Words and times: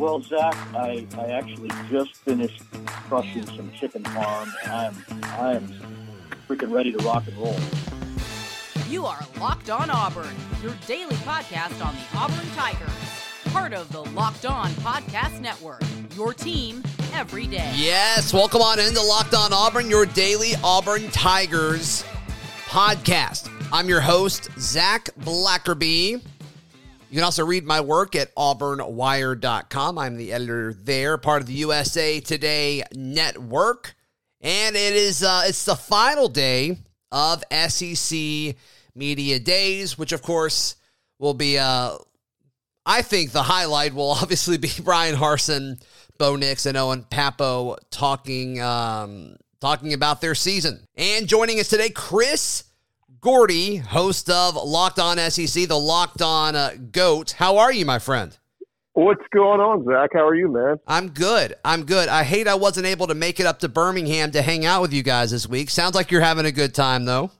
Well, 0.00 0.22
Zach, 0.22 0.56
I, 0.74 1.06
I 1.18 1.26
actually 1.26 1.68
just 1.90 2.16
finished 2.16 2.62
crushing 2.86 3.44
some 3.44 3.70
chicken 3.78 4.02
farm, 4.02 4.50
and 4.64 4.72
I 4.72 4.86
am 4.86 5.04
I 5.24 5.52
am 5.56 5.68
freaking 6.48 6.72
ready 6.72 6.90
to 6.90 6.98
rock 7.04 7.24
and 7.26 7.36
roll. 7.36 7.54
You 8.88 9.04
are 9.04 9.20
Locked 9.38 9.68
On 9.68 9.90
Auburn, 9.90 10.34
your 10.62 10.72
daily 10.86 11.16
podcast 11.16 11.84
on 11.84 11.94
the 11.94 12.16
Auburn 12.16 12.46
Tigers, 12.56 12.88
part 13.52 13.74
of 13.74 13.92
the 13.92 14.02
Locked 14.12 14.46
On 14.46 14.70
Podcast 14.70 15.38
Network. 15.38 15.82
Your 16.16 16.32
team 16.32 16.82
every 17.12 17.46
day. 17.46 17.70
Yes, 17.76 18.32
welcome 18.32 18.62
on 18.62 18.80
into 18.80 19.02
Locked 19.02 19.34
On 19.34 19.52
Auburn, 19.52 19.90
your 19.90 20.06
daily 20.06 20.54
Auburn 20.64 21.10
Tigers 21.10 22.06
podcast. 22.68 23.50
I'm 23.70 23.86
your 23.86 24.00
host, 24.00 24.48
Zach 24.58 25.10
Blackerby. 25.20 26.22
You 27.10 27.16
can 27.16 27.24
also 27.24 27.44
read 27.44 27.64
my 27.64 27.80
work 27.80 28.14
at 28.14 28.32
auburnwire.com. 28.36 29.98
I'm 29.98 30.16
the 30.16 30.32
editor 30.32 30.72
there, 30.72 31.18
part 31.18 31.42
of 31.42 31.48
the 31.48 31.54
USA 31.54 32.20
Today 32.20 32.84
network. 32.94 33.96
And 34.40 34.76
it 34.76 34.94
is 34.94 35.24
uh, 35.24 35.42
it's 35.46 35.64
the 35.64 35.74
final 35.74 36.28
day 36.28 36.78
of 37.10 37.42
SEC 37.50 38.54
Media 38.94 39.40
Days, 39.40 39.98
which 39.98 40.12
of 40.12 40.22
course 40.22 40.76
will 41.18 41.34
be 41.34 41.58
uh, 41.58 41.96
I 42.86 43.02
think 43.02 43.32
the 43.32 43.42
highlight 43.42 43.92
will 43.92 44.10
obviously 44.22 44.56
be 44.56 44.70
Bryan 44.80 45.16
Harsin, 45.16 45.82
Bo 46.16 46.36
Nix, 46.36 46.64
and 46.64 46.76
Owen 46.76 47.02
Pappoe 47.10 47.76
talking 47.90 48.62
um, 48.62 49.34
talking 49.60 49.94
about 49.94 50.20
their 50.20 50.36
season. 50.36 50.86
And 50.94 51.26
joining 51.26 51.58
us 51.58 51.66
today, 51.66 51.90
Chris 51.90 52.62
Gordy, 53.20 53.76
host 53.76 54.30
of 54.30 54.54
Locked 54.54 54.98
On 54.98 55.18
SEC, 55.18 55.68
the 55.68 55.78
Locked 55.78 56.22
On 56.22 56.56
uh, 56.56 56.70
Goat. 56.90 57.32
How 57.32 57.58
are 57.58 57.70
you, 57.70 57.84
my 57.84 57.98
friend? 57.98 58.36
What's 58.94 59.22
going 59.34 59.60
on, 59.60 59.84
Zach? 59.84 60.10
How 60.14 60.26
are 60.26 60.34
you, 60.34 60.50
man? 60.50 60.76
I'm 60.86 61.10
good. 61.10 61.54
I'm 61.62 61.84
good. 61.84 62.08
I 62.08 62.24
hate 62.24 62.48
I 62.48 62.54
wasn't 62.54 62.86
able 62.86 63.08
to 63.08 63.14
make 63.14 63.38
it 63.38 63.44
up 63.44 63.58
to 63.58 63.68
Birmingham 63.68 64.30
to 64.30 64.40
hang 64.40 64.64
out 64.64 64.80
with 64.80 64.94
you 64.94 65.02
guys 65.02 65.32
this 65.32 65.46
week. 65.46 65.68
Sounds 65.68 65.94
like 65.94 66.10
you're 66.10 66.22
having 66.22 66.46
a 66.46 66.52
good 66.52 66.74
time, 66.74 67.04
though. 67.04 67.30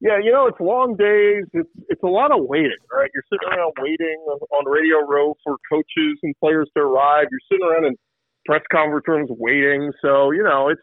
Yeah, 0.00 0.18
you 0.22 0.30
know, 0.30 0.48
it's 0.48 0.60
long 0.60 0.96
days. 0.96 1.44
It's 1.54 1.70
it's 1.88 2.02
a 2.02 2.08
lot 2.08 2.30
of 2.30 2.44
waiting, 2.44 2.76
right? 2.92 3.10
You're 3.14 3.24
sitting 3.32 3.48
around 3.48 3.72
waiting 3.80 4.18
on, 4.28 4.38
on 4.52 4.70
Radio 4.70 5.00
Row 5.08 5.34
for 5.42 5.56
coaches 5.70 6.18
and 6.22 6.34
players 6.40 6.68
to 6.76 6.82
arrive. 6.82 7.24
You're 7.30 7.40
sitting 7.50 7.66
around 7.66 7.86
in 7.86 7.96
press 8.44 8.60
conference 8.70 9.04
rooms 9.08 9.30
waiting. 9.30 9.92
So, 10.02 10.30
you 10.30 10.42
know, 10.42 10.68
it's 10.68 10.82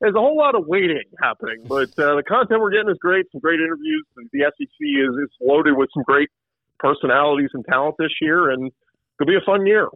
there's 0.00 0.14
a 0.14 0.18
whole 0.18 0.36
lot 0.36 0.54
of 0.54 0.66
waiting 0.66 1.02
happening, 1.22 1.58
but 1.66 1.90
uh, 1.98 2.16
the 2.16 2.22
content 2.26 2.60
we're 2.60 2.70
getting 2.70 2.90
is 2.90 2.98
great. 2.98 3.26
Some 3.32 3.40
great 3.40 3.60
interviews. 3.60 4.06
The 4.32 4.50
SEC 4.56 4.66
is, 4.80 5.14
is 5.22 5.30
loaded 5.40 5.76
with 5.76 5.90
some 5.92 6.02
great 6.04 6.30
personalities 6.78 7.50
and 7.52 7.64
talent 7.66 7.96
this 7.98 8.12
year, 8.20 8.50
and 8.50 8.70
it'll 9.20 9.28
be 9.28 9.36
a 9.36 9.44
fun 9.44 9.66
year. 9.66 9.88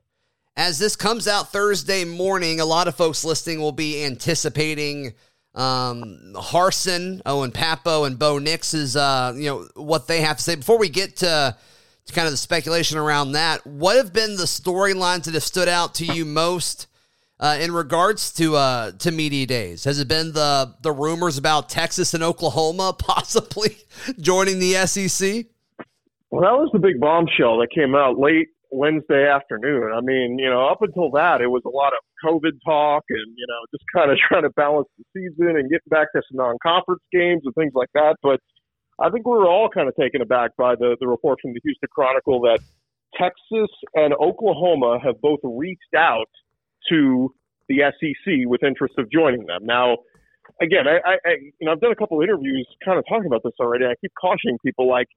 As 0.56 0.78
this 0.78 0.94
comes 0.94 1.26
out 1.26 1.50
Thursday 1.50 2.04
morning, 2.04 2.60
a 2.60 2.64
lot 2.64 2.86
of 2.86 2.94
folks 2.94 3.24
listening 3.24 3.60
will 3.60 3.72
be 3.72 4.04
anticipating 4.04 5.14
um, 5.54 6.34
Harsin, 6.34 7.22
Owen 7.24 7.50
Pappoe, 7.50 8.04
and 8.04 8.18
Bo 8.18 8.38
Nix's, 8.38 8.96
uh, 8.96 9.32
you 9.34 9.46
know, 9.46 9.68
what 9.74 10.06
they 10.06 10.20
have 10.20 10.36
to 10.36 10.42
say. 10.42 10.54
Before 10.54 10.78
we 10.78 10.88
get 10.88 11.16
to, 11.18 11.56
to 12.04 12.12
kind 12.12 12.26
of 12.26 12.32
the 12.32 12.38
speculation 12.38 12.98
around 12.98 13.32
that, 13.32 13.66
what 13.66 13.96
have 13.96 14.12
been 14.12 14.36
the 14.36 14.44
storylines 14.44 15.24
that 15.24 15.34
have 15.34 15.42
stood 15.42 15.68
out 15.68 15.94
to 15.96 16.04
you 16.04 16.24
most 16.24 16.88
uh, 17.44 17.58
in 17.60 17.72
regards 17.72 18.32
to 18.32 18.56
uh, 18.56 18.92
to 18.92 19.12
media 19.12 19.44
days? 19.44 19.84
Has 19.84 19.98
it 20.00 20.08
been 20.08 20.32
the 20.32 20.74
the 20.80 20.90
rumors 20.90 21.36
about 21.36 21.68
Texas 21.68 22.14
and 22.14 22.22
Oklahoma 22.22 22.94
possibly 22.98 23.76
joining 24.18 24.58
the 24.60 24.72
SEC? 24.86 25.44
Well, 26.30 26.40
that 26.40 26.56
was 26.56 26.70
the 26.72 26.78
big 26.78 26.98
bombshell 26.98 27.58
that 27.58 27.68
came 27.72 27.94
out 27.94 28.18
late 28.18 28.48
Wednesday 28.72 29.28
afternoon. 29.28 29.92
I 29.92 30.00
mean, 30.00 30.38
you 30.38 30.48
know, 30.48 30.66
up 30.66 30.80
until 30.80 31.10
that, 31.12 31.42
it 31.42 31.46
was 31.48 31.62
a 31.66 31.68
lot 31.68 31.92
of 31.92 32.00
COVID 32.24 32.56
talk 32.64 33.04
and 33.10 33.28
you 33.36 33.46
know 33.46 33.60
just 33.70 33.84
kind 33.94 34.10
of 34.10 34.16
trying 34.28 34.44
to 34.44 34.50
balance 34.56 34.88
the 34.96 35.04
season 35.12 35.56
and 35.60 35.68
getting 35.68 35.90
back 35.90 36.12
to 36.12 36.22
some 36.32 36.38
non-conference 36.38 37.02
games 37.12 37.42
and 37.44 37.54
things 37.54 37.72
like 37.74 37.90
that. 37.92 38.16
But 38.22 38.40
I 38.98 39.10
think 39.10 39.26
we 39.26 39.36
were 39.36 39.48
all 39.48 39.68
kind 39.68 39.86
of 39.86 39.94
taken 40.00 40.22
aback 40.22 40.56
by 40.56 40.76
the 40.76 40.96
the 40.98 41.06
report 41.06 41.40
from 41.42 41.52
the 41.52 41.60
Houston 41.62 41.90
Chronicle 41.92 42.40
that 42.48 42.60
Texas 43.20 43.68
and 43.92 44.14
Oklahoma 44.14 44.98
have 45.04 45.20
both 45.20 45.40
reached 45.44 45.92
out 45.94 46.32
to 46.90 47.34
the 47.68 47.78
SEC 47.98 48.46
with 48.46 48.62
interest 48.62 48.94
of 48.98 49.10
joining 49.10 49.46
them. 49.46 49.64
Now, 49.64 49.98
again, 50.60 50.84
I, 50.86 51.16
I, 51.26 51.30
you 51.58 51.66
know 51.66 51.72
I've 51.72 51.80
done 51.80 51.92
a 51.92 51.96
couple 51.96 52.18
of 52.18 52.24
interviews 52.24 52.66
kind 52.84 52.98
of 52.98 53.04
talking 53.08 53.26
about 53.26 53.42
this 53.42 53.54
already. 53.60 53.84
I 53.84 53.94
keep 54.00 54.12
cautioning 54.20 54.58
people 54.64 54.88
like 54.88 55.08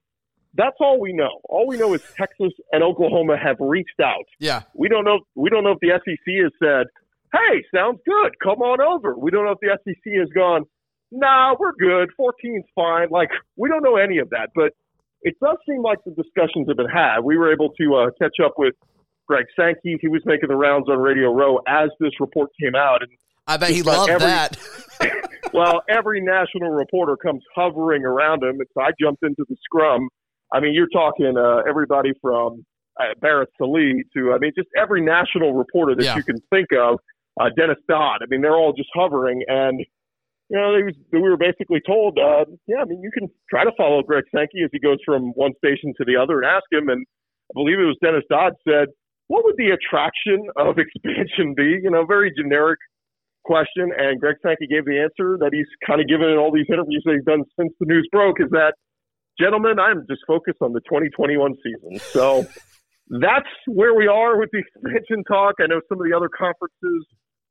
that's 0.54 0.76
all 0.80 0.98
we 0.98 1.12
know. 1.12 1.40
All 1.48 1.66
we 1.66 1.76
know 1.76 1.92
is 1.94 2.02
Texas 2.16 2.52
and 2.72 2.82
Oklahoma 2.82 3.36
have 3.36 3.56
reached 3.60 4.00
out. 4.02 4.24
Yeah, 4.40 4.62
we 4.74 4.88
don't 4.88 5.04
know. 5.04 5.20
We 5.34 5.50
don't 5.50 5.64
know 5.64 5.72
if 5.72 5.80
the 5.80 5.98
SEC 6.04 6.34
has 6.42 6.52
said, 6.62 6.86
"Hey, 7.32 7.64
sounds 7.74 8.00
good. 8.06 8.32
Come 8.42 8.62
on 8.62 8.80
over." 8.80 9.16
We 9.16 9.30
don't 9.30 9.44
know 9.44 9.52
if 9.52 9.60
the 9.60 9.78
SEC 9.84 10.12
has 10.18 10.28
gone, 10.30 10.64
"Nah, 11.10 11.54
we're 11.58 11.72
good. 11.72 12.10
14's 12.18 12.66
fine." 12.74 13.08
Like 13.10 13.30
we 13.56 13.68
don't 13.68 13.82
know 13.82 13.96
any 13.96 14.18
of 14.18 14.30
that, 14.30 14.50
but 14.54 14.72
it 15.22 15.36
does 15.42 15.56
seem 15.68 15.82
like 15.82 15.98
the 16.04 16.12
discussions 16.12 16.68
have 16.68 16.76
been 16.76 16.88
had. 16.88 17.20
We 17.20 17.36
were 17.36 17.52
able 17.52 17.70
to 17.80 17.94
uh, 17.94 18.10
catch 18.20 18.36
up 18.44 18.54
with 18.56 18.74
Greg 19.28 19.46
Sankey. 19.58 19.98
He 20.00 20.08
was 20.08 20.22
making 20.24 20.48
the 20.48 20.56
rounds 20.56 20.88
on 20.88 20.98
Radio 20.98 21.32
Row 21.32 21.60
as 21.68 21.90
this 22.00 22.12
report 22.20 22.50
came 22.60 22.74
out, 22.74 23.02
and 23.02 23.10
I 23.46 23.56
bet 23.56 23.70
he 23.70 23.82
loved 23.82 24.10
every, 24.10 24.26
that. 24.26 24.56
well, 25.52 25.82
every 25.88 26.20
national 26.20 26.70
reporter 26.70 27.16
comes 27.16 27.42
hovering 27.54 28.04
around 28.04 28.42
him, 28.42 28.58
and 28.58 28.66
so 28.74 28.82
I 28.82 28.90
jumped 29.00 29.22
into 29.22 29.44
the 29.48 29.56
scrum. 29.64 30.08
I 30.52 30.60
mean, 30.60 30.74
you're 30.74 30.88
talking 30.88 31.34
uh, 31.36 31.62
everybody 31.68 32.12
from 32.20 32.64
uh, 32.98 33.14
Barrett 33.20 33.50
Sallee 33.58 34.04
to, 34.14 34.32
I 34.32 34.38
mean, 34.38 34.52
just 34.56 34.68
every 34.76 35.02
national 35.02 35.54
reporter 35.54 35.94
that 35.94 36.04
yeah. 36.04 36.16
you 36.16 36.22
can 36.22 36.40
think 36.50 36.68
of. 36.72 36.98
Uh, 37.40 37.50
Dennis 37.56 37.76
Dodd. 37.88 38.18
I 38.20 38.26
mean, 38.28 38.40
they're 38.42 38.56
all 38.56 38.72
just 38.72 38.88
hovering, 38.92 39.44
and 39.46 39.78
you 40.50 40.56
know, 40.56 40.72
was, 40.84 40.94
we 41.12 41.20
were 41.20 41.36
basically 41.36 41.80
told, 41.86 42.18
uh, 42.18 42.44
yeah, 42.66 42.78
I 42.80 42.84
mean, 42.84 43.02
you 43.02 43.10
can 43.10 43.28
try 43.50 43.64
to 43.64 43.72
follow 43.76 44.02
Greg 44.02 44.24
Sankey 44.34 44.62
as 44.64 44.70
he 44.72 44.78
goes 44.78 44.98
from 45.04 45.30
one 45.34 45.52
station 45.58 45.92
to 45.98 46.04
the 46.04 46.16
other 46.16 46.40
and 46.40 46.50
ask 46.50 46.64
him. 46.72 46.88
And 46.88 47.06
I 47.50 47.52
believe 47.54 47.78
it 47.78 47.84
was 47.84 47.98
Dennis 48.02 48.24
Dodd 48.30 48.54
said, 48.66 48.88
what 49.28 49.44
would 49.44 49.56
the 49.56 49.70
attraction 49.70 50.48
of 50.56 50.76
expansion 50.82 51.54
be? 51.54 51.80
You 51.82 51.90
know, 51.90 52.04
very 52.04 52.32
generic 52.36 52.78
question. 53.44 53.92
And 53.96 54.20
Greg 54.20 54.36
Sankey 54.42 54.66
gave 54.66 54.84
the 54.84 54.98
answer 55.00 55.38
that 55.38 55.50
he's 55.52 55.68
kind 55.86 56.00
of 56.00 56.08
given 56.08 56.28
in 56.28 56.36
all 56.36 56.52
these 56.52 56.68
interviews 56.68 57.02
that 57.06 57.14
he's 57.14 57.24
done 57.24 57.44
since 57.58 57.72
the 57.80 57.86
news 57.86 58.08
broke 58.10 58.40
is 58.40 58.50
that, 58.50 58.74
gentlemen, 59.40 59.78
I'm 59.78 60.04
just 60.10 60.22
focused 60.26 60.60
on 60.60 60.72
the 60.72 60.80
2021 60.80 61.56
season. 61.62 61.98
So 62.12 62.44
that's 63.08 63.48
where 63.66 63.94
we 63.94 64.06
are 64.06 64.36
with 64.36 64.50
the 64.52 64.60
expansion 64.60 65.24
talk. 65.24 65.56
I 65.60 65.66
know 65.66 65.80
some 65.88 66.00
of 66.00 66.04
the 66.04 66.16
other 66.16 66.28
conferences, 66.28 67.06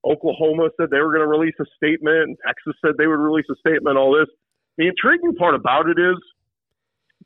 Oklahoma 0.06 0.70
said 0.78 0.90
they 0.92 1.02
were 1.02 1.14
going 1.14 1.26
to 1.26 1.32
release 1.32 1.58
a 1.60 1.66
statement, 1.78 2.38
Texas 2.46 2.78
said 2.84 2.94
they 2.98 3.08
would 3.08 3.22
release 3.22 3.50
a 3.50 3.58
statement, 3.58 3.98
all 3.98 4.14
this. 4.14 4.30
The 4.78 4.88
intriguing 4.88 5.34
part 5.34 5.56
about 5.56 5.90
it 5.90 5.98
is 5.98 6.18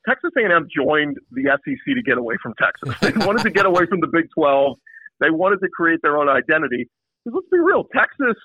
Texas 0.08 0.30
A&M 0.36 0.68
joined 0.74 1.16
the 1.30 1.44
SEC 1.46 1.94
to 1.94 2.02
get 2.04 2.18
away 2.18 2.34
from 2.42 2.54
Texas. 2.58 2.94
They 3.00 3.12
wanted 3.24 3.42
to 3.42 3.50
get 3.50 3.66
away 3.66 3.86
from 3.86 4.00
the 4.00 4.08
Big 4.08 4.26
12. 4.34 4.76
They 5.20 5.30
wanted 5.30 5.60
to 5.60 5.68
create 5.68 6.00
their 6.02 6.18
own 6.18 6.28
identity. 6.28 6.88
Because 7.24 7.36
let's 7.36 7.50
be 7.50 7.58
real, 7.58 7.84
Texas. 7.94 8.36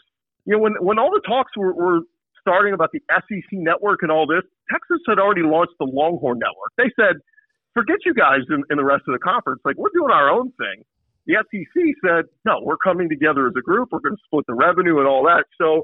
You 0.45 0.53
know, 0.53 0.59
when 0.59 0.73
when 0.79 0.99
all 0.99 1.09
the 1.09 1.21
talks 1.27 1.51
were, 1.57 1.73
were 1.73 2.01
starting 2.39 2.73
about 2.73 2.91
the 2.93 3.01
SEC 3.09 3.51
network 3.51 3.99
and 4.01 4.11
all 4.11 4.27
this, 4.27 4.43
Texas 4.71 5.01
had 5.07 5.19
already 5.19 5.41
launched 5.41 5.73
the 5.79 5.85
Longhorn 5.85 6.39
Network. 6.39 6.71
They 6.77 6.91
said, 6.95 7.17
"Forget 7.73 7.97
you 8.05 8.13
guys 8.13 8.41
in, 8.49 8.63
in 8.69 8.77
the 8.77 8.85
rest 8.85 9.03
of 9.07 9.13
the 9.13 9.19
conference. 9.19 9.61
Like 9.65 9.77
we're 9.77 9.93
doing 9.93 10.11
our 10.11 10.29
own 10.29 10.51
thing." 10.53 10.85
The 11.25 11.43
SEC 11.51 11.75
said, 12.05 12.25
"No, 12.45 12.61
we're 12.61 12.77
coming 12.77 13.09
together 13.09 13.47
as 13.47 13.53
a 13.57 13.61
group. 13.61 13.89
We're 13.91 13.99
going 13.99 14.15
to 14.15 14.21
split 14.25 14.45
the 14.47 14.53
revenue 14.53 14.99
and 14.99 15.07
all 15.07 15.23
that." 15.25 15.45
So 15.57 15.83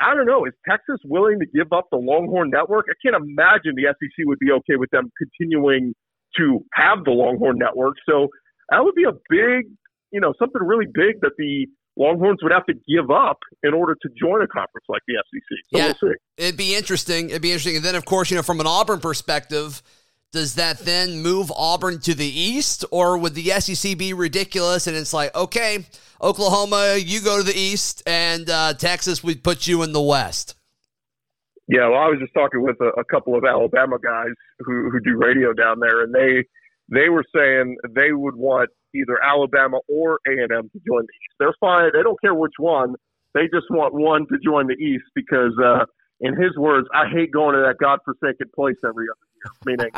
I 0.00 0.14
don't 0.14 0.26
know. 0.26 0.44
Is 0.44 0.52
Texas 0.68 0.98
willing 1.04 1.38
to 1.40 1.46
give 1.46 1.72
up 1.72 1.88
the 1.90 1.98
Longhorn 1.98 2.50
Network? 2.50 2.86
I 2.90 2.94
can't 3.02 3.16
imagine 3.16 3.74
the 3.76 3.86
SEC 3.88 4.26
would 4.26 4.38
be 4.38 4.50
okay 4.50 4.76
with 4.76 4.90
them 4.90 5.10
continuing 5.18 5.94
to 6.36 6.64
have 6.74 7.04
the 7.04 7.12
Longhorn 7.12 7.58
Network. 7.58 7.94
So 8.08 8.28
that 8.70 8.82
would 8.82 8.94
be 8.94 9.04
a 9.04 9.12
big, 9.30 9.70
you 10.10 10.20
know, 10.20 10.34
something 10.38 10.62
really 10.62 10.86
big 10.86 11.20
that 11.20 11.32
the 11.38 11.66
Longhorns 11.96 12.42
would 12.42 12.52
have 12.52 12.66
to 12.66 12.74
give 12.88 13.10
up 13.10 13.38
in 13.62 13.72
order 13.72 13.94
to 13.94 14.08
join 14.20 14.42
a 14.42 14.48
conference 14.48 14.84
like 14.88 15.02
the 15.06 15.14
SEC. 15.14 15.58
So 15.72 15.78
yeah, 15.78 15.92
we'll 16.02 16.12
it'd 16.36 16.56
be 16.56 16.74
interesting. 16.74 17.30
It'd 17.30 17.42
be 17.42 17.52
interesting. 17.52 17.76
And 17.76 17.84
then, 17.84 17.94
of 17.94 18.04
course, 18.04 18.30
you 18.30 18.36
know, 18.36 18.42
from 18.42 18.60
an 18.60 18.66
Auburn 18.66 19.00
perspective, 19.00 19.80
does 20.34 20.56
that 20.56 20.80
then 20.80 21.22
move 21.22 21.52
Auburn 21.56 22.00
to 22.00 22.12
the 22.12 22.26
East, 22.26 22.84
or 22.90 23.16
would 23.16 23.34
the 23.34 23.50
SEC 23.60 23.96
be 23.96 24.12
ridiculous? 24.12 24.88
And 24.88 24.96
it's 24.96 25.14
like, 25.14 25.32
okay, 25.34 25.86
Oklahoma, 26.20 26.96
you 26.98 27.20
go 27.20 27.38
to 27.38 27.44
the 27.44 27.56
East, 27.56 28.02
and 28.04 28.50
uh, 28.50 28.74
Texas, 28.74 29.22
we 29.22 29.36
put 29.36 29.68
you 29.68 29.84
in 29.84 29.92
the 29.92 30.02
West. 30.02 30.56
Yeah, 31.68 31.88
well, 31.88 32.00
I 32.00 32.08
was 32.08 32.18
just 32.20 32.34
talking 32.34 32.62
with 32.62 32.76
a, 32.80 33.00
a 33.00 33.04
couple 33.04 33.38
of 33.38 33.44
Alabama 33.44 33.96
guys 34.02 34.34
who 34.58 34.90
who 34.90 34.98
do 35.00 35.16
radio 35.16 35.54
down 35.54 35.78
there, 35.78 36.02
and 36.02 36.12
they 36.12 36.44
they 36.90 37.08
were 37.08 37.24
saying 37.34 37.76
they 37.94 38.12
would 38.12 38.34
want 38.34 38.70
either 38.92 39.16
Alabama 39.22 39.78
or 39.88 40.18
A 40.26 40.32
and 40.32 40.50
M 40.50 40.68
to 40.68 40.80
join 40.84 41.06
the 41.06 41.14
East. 41.14 41.34
They're 41.38 41.54
fine; 41.60 41.90
they 41.94 42.02
don't 42.02 42.20
care 42.20 42.34
which 42.34 42.58
one. 42.58 42.96
They 43.34 43.44
just 43.44 43.70
want 43.70 43.94
one 43.94 44.26
to 44.32 44.38
join 44.44 44.66
the 44.66 44.74
East 44.74 45.04
because, 45.14 45.56
uh, 45.64 45.86
in 46.20 46.34
his 46.34 46.56
words, 46.58 46.86
I 46.92 47.08
hate 47.08 47.32
going 47.32 47.54
to 47.54 47.62
that 47.62 47.78
godforsaken 47.80 48.50
place 48.54 48.76
every 48.84 49.06
other 49.08 49.23
meaning 49.64 49.90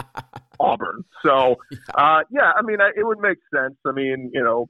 Auburn. 0.60 1.04
So, 1.24 1.56
uh, 1.94 2.20
yeah, 2.30 2.52
I 2.56 2.62
mean, 2.62 2.78
it 2.80 3.04
would 3.06 3.18
make 3.18 3.38
sense. 3.54 3.76
I 3.86 3.92
mean, 3.92 4.30
you 4.32 4.42
know, 4.42 4.68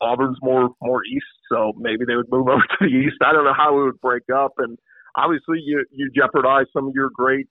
Auburn's 0.00 0.38
more 0.42 0.70
more 0.80 1.04
east, 1.04 1.26
so 1.50 1.72
maybe 1.76 2.04
they 2.06 2.16
would 2.16 2.30
move 2.30 2.48
over 2.52 2.62
to 2.62 2.76
the 2.80 2.86
east. 2.86 3.16
I 3.24 3.32
don't 3.32 3.44
know 3.44 3.54
how 3.56 3.78
it 3.80 3.84
would 3.84 4.00
break 4.00 4.24
up, 4.34 4.52
and 4.58 4.78
obviously 5.16 5.58
you 5.64 5.84
you 5.90 6.10
jeopardize 6.14 6.66
some 6.72 6.88
of 6.88 6.94
your 6.94 7.10
great 7.10 7.46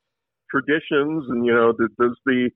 traditions, 0.49 1.25
and 1.29 1.45
you 1.45 1.53
know 1.53 1.73
does 1.73 2.17
the 2.25 2.49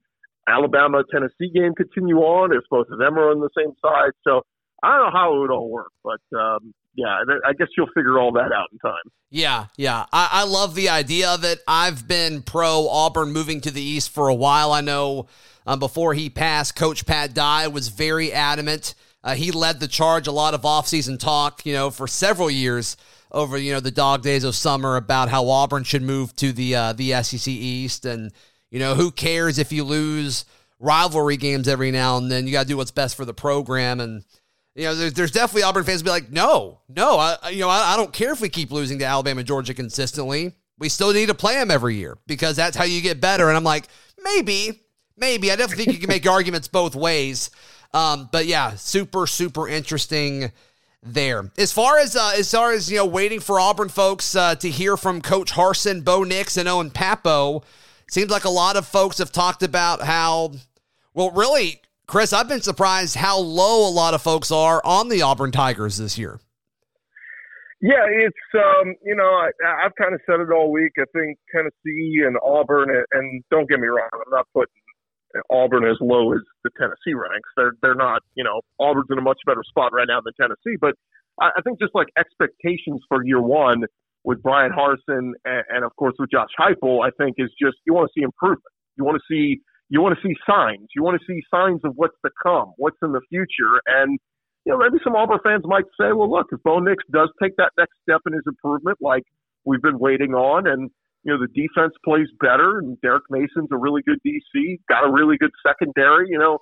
Alabama 0.48 1.04
Tennessee 1.12 1.50
game 1.54 1.74
continue 1.76 2.18
on 2.18 2.54
if 2.54 2.64
both 2.70 2.88
of 2.92 3.00
them 3.00 3.18
are 3.18 3.32
on 3.32 3.40
the 3.40 3.50
same 3.58 3.74
side? 3.82 4.12
So 4.24 4.42
I 4.84 4.96
don't 4.96 5.08
know 5.08 5.20
how 5.20 5.36
it 5.36 5.40
would 5.40 5.52
all 5.52 5.70
work, 5.70 5.92
but 6.04 6.22
um, 6.38 6.74
yeah, 6.96 7.18
I 7.46 7.54
guess 7.54 7.68
you'll 7.78 7.88
figure 7.88 8.20
all 8.20 8.32
that 8.34 8.52
out 8.54 8.70
in 8.72 8.80
time. 8.80 8.94
Yeah, 9.30 9.66
yeah. 9.78 10.06
I, 10.14 10.30
I 10.32 10.44
love 10.46 10.76
the 10.76 10.90
idea 10.90 11.30
of 11.30 11.44
it. 11.44 11.60
I've 11.68 12.08
been 12.08 12.42
pro 12.42 12.88
Auburn 12.88 13.34
moving 13.34 13.62
to 13.62 13.72
the 13.72 13.82
East 13.82 14.12
for 14.12 14.30
a 14.30 14.36
while. 14.36 14.72
I 14.72 14.82
know 14.82 15.28
um, 15.68 15.80
before 15.80 16.14
he 16.14 16.30
passed, 16.30 16.76
Coach 16.76 17.06
Pat 17.06 17.34
Dye 17.34 17.68
was 17.68 17.90
very 17.90 18.32
adamant. 18.32 18.96
Uh, 19.24 19.36
he 19.36 19.52
led 19.52 19.80
the 19.80 19.88
charge, 19.88 20.28
a 20.28 20.32
lot 20.32 20.54
of 20.54 20.62
offseason 20.62 21.20
talk, 21.20 21.66
you 21.66 21.74
know, 21.74 21.90
for 21.90 22.08
several 22.08 22.50
years 22.50 22.96
over, 23.32 23.58
you 23.58 23.74
know, 23.74 23.80
the 23.80 23.92
dog 23.92 24.22
days 24.22 24.44
of 24.44 24.56
summer 24.56 24.96
about 24.96 25.30
how 25.30 25.50
Auburn 25.50 25.84
should 25.84 26.04
move 26.04 26.36
to 26.38 26.54
the 26.54 26.76
uh, 26.76 26.94
the 26.94 27.12
SEC 27.24 27.48
East. 27.48 28.06
And, 28.06 28.32
you 28.72 28.80
know, 28.80 28.96
who 28.96 29.12
cares 29.12 29.58
if 29.58 29.72
you 29.72 29.84
lose 29.84 30.46
rivalry 30.80 31.38
games 31.38 31.68
every 31.68 31.92
now 31.92 32.18
and 32.18 32.32
then? 32.32 32.46
You 32.46 32.54
got 32.54 32.64
to 32.64 32.68
do 32.68 32.78
what's 32.78 32.92
best 32.92 33.18
for 33.18 33.26
the 33.26 33.34
program. 33.34 34.00
And, 34.00 34.24
you 34.76 34.84
know, 34.84 34.96
there's, 34.96 35.14
there's 35.14 35.32
definitely 35.32 35.64
Auburn 35.64 35.86
fans 35.86 36.04
be 36.04 36.10
like, 36.10 36.32
no, 36.32 36.80
no, 36.90 37.18
I, 37.18 37.50
you 37.50 37.62
know, 37.62 37.70
I, 37.70 37.94
I 37.94 37.98
don't 37.98 38.12
care 38.12 38.34
if 38.34 38.42
we 38.42 38.50
keep 38.50 38.72
losing 38.72 39.00
to 39.00 39.06
Alabama, 39.06 39.42
Georgia 39.44 39.74
consistently. 39.74 40.54
We 40.78 40.90
still 40.90 41.14
need 41.14 41.28
to 41.28 41.34
play 41.34 41.56
them 41.56 41.72
every 41.72 41.96
year 41.96 42.18
because 42.28 42.58
that's 42.58 42.76
how 42.76 42.84
you 42.84 43.02
get 43.02 43.22
better. 43.22 43.48
And 43.48 43.56
I'm 43.56 43.64
like, 43.64 43.88
maybe, 44.22 44.82
maybe. 45.16 45.50
I 45.50 45.56
definitely 45.56 45.86
think 45.86 45.96
you 45.96 46.02
can 46.02 46.10
make 46.10 46.28
arguments 46.30 46.68
both 46.68 46.94
ways. 46.94 47.50
Um, 47.94 48.28
but 48.32 48.46
yeah, 48.46 48.76
super, 48.76 49.26
super 49.26 49.70
interesting 49.70 50.52
there. 51.02 51.50
As 51.58 51.72
far 51.72 52.00
as 52.00 52.18
uh, 52.18 52.34
as 52.36 52.52
far 52.52 52.74
as 52.74 52.92
you 52.92 52.98
know, 52.98 53.06
waiting 53.06 53.40
for 53.40 53.60
Auburn 53.60 53.88
folks 53.88 54.36
uh, 54.36 54.56
to 54.56 54.70
hear 54.70 54.98
from 54.98 55.22
Coach 55.22 55.54
Harsin, 55.54 56.04
Bo 56.04 56.24
Nix, 56.24 56.58
and 56.58 56.68
Owen 56.68 56.92
Pappoe. 56.92 57.64
Seems 58.08 58.30
like 58.30 58.44
a 58.44 58.50
lot 58.50 58.76
of 58.76 58.86
folks 58.86 59.18
have 59.18 59.32
talked 59.32 59.64
about 59.64 60.02
how, 60.02 60.52
well, 61.14 61.32
really, 61.32 61.82
Chris, 62.08 62.34
I've 62.34 62.48
been 62.48 62.62
surprised 62.62 63.16
how 63.16 63.40
low 63.40 63.88
a 63.88 63.92
lot 63.92 64.14
of 64.14 64.22
folks 64.22 64.52
are 64.52 64.82
on 64.86 65.10
the 65.10 65.22
Auburn 65.24 65.52
Tigers 65.52 65.98
this 65.98 66.18
year. 66.18 66.40
Yeah, 67.82 68.06
it's 68.10 68.36
um, 68.56 68.96
you 69.04 69.16
know 69.16 69.30
I, 69.30 69.50
I've 69.86 69.96
kind 69.96 70.14
of 70.14 70.22
said 70.26 70.40
it 70.40 70.52
all 70.52 70.72
week. 70.72 70.94
I 70.98 71.06
think 71.14 71.38
Tennessee 71.54 72.24
and 72.26 72.38
Auburn, 72.44 72.90
and, 73.12 73.44
don't 73.52 73.70
get 73.70 73.80
me 73.80 73.88
wrong, 73.88 74.10
I'm 74.14 74.32
not 74.32 74.48
putting 74.54 74.74
Auburn 75.52 75.86
as 75.86 75.98
low 76.00 76.34
as 76.34 76.40
the 76.64 76.70
Tennessee 76.80 77.14
ranks. 77.14 77.50
They're 77.58 77.74
they're 77.82 77.96
not 77.96 78.22
you 78.36 78.44
know 78.44 78.62
Auburn's 78.80 79.08
in 79.12 79.18
a 79.18 79.22
much 79.22 79.40
better 79.46 79.62
spot 79.68 79.92
right 79.94 80.08
now 80.08 80.22
than 80.22 80.34
Tennessee, 80.40 80.78
but 80.80 80.96
I, 81.42 81.52
I 81.58 81.62
think 81.64 81.80
just 81.80 81.94
like 81.94 82.08
expectations 82.18 83.02
for 83.10 83.26
year 83.26 83.42
one 83.42 83.84
with 84.24 84.42
Bryan 84.42 84.72
Harsin 84.72 85.34
and, 85.44 85.64
and 85.70 85.84
of 85.84 85.96
course 85.98 86.16
with 86.18 86.32
Josh 86.32 86.50
Heupel, 86.60 87.06
I 87.06 87.12
think 87.18 87.36
is 87.38 87.52
just 87.62 87.78
you 87.86 87.94
want 87.94 88.10
to 88.10 88.20
see 88.20 88.24
improvement. 88.24 88.74
You 88.98 89.04
want 89.04 89.18
to 89.18 89.26
see 89.30 89.62
you 89.90 90.02
want 90.02 90.18
to 90.18 90.28
see 90.28 90.36
signs. 90.50 90.88
You 90.96 91.04
want 91.04 91.20
to 91.20 91.26
see 91.28 91.42
signs 91.54 91.82
of 91.84 91.94
what's 91.96 92.16
to 92.26 92.32
come, 92.42 92.74
what's 92.78 92.98
in 93.04 93.12
the 93.12 93.22
future. 93.30 93.82
And, 93.86 94.18
you 94.66 94.74
know, 94.74 94.78
maybe 94.78 94.98
some 95.04 95.16
Auburn 95.16 95.40
fans 95.44 95.64
might 95.66 95.86
say, 96.00 96.12
well, 96.14 96.30
look, 96.30 96.48
if 96.52 96.62
Bo 96.64 96.80
Nix 96.80 97.04
does 97.12 97.30
take 97.42 97.56
that 97.58 97.72
next 97.78 97.94
step 98.02 98.22
in 98.26 98.34
his 98.34 98.44
improvement, 98.48 98.98
like 99.02 99.24
we've 99.64 99.82
been 99.82 100.00
waiting 100.00 100.34
on, 100.34 100.68
and, 100.68 100.90
you 101.24 101.34
know, 101.34 101.40
the 101.40 101.52
defense 101.54 101.94
plays 102.04 102.28
better, 102.40 102.80
and 102.80 103.00
Derek 103.02 103.24
Mason's 103.30 103.70
a 103.72 103.78
really 103.78 104.02
good 104.02 104.20
DC, 104.26 104.80
got 104.90 105.08
a 105.08 105.12
really 105.12 105.38
good 105.38 105.52
secondary, 105.66 106.30
you 106.30 106.40
know, 106.40 106.60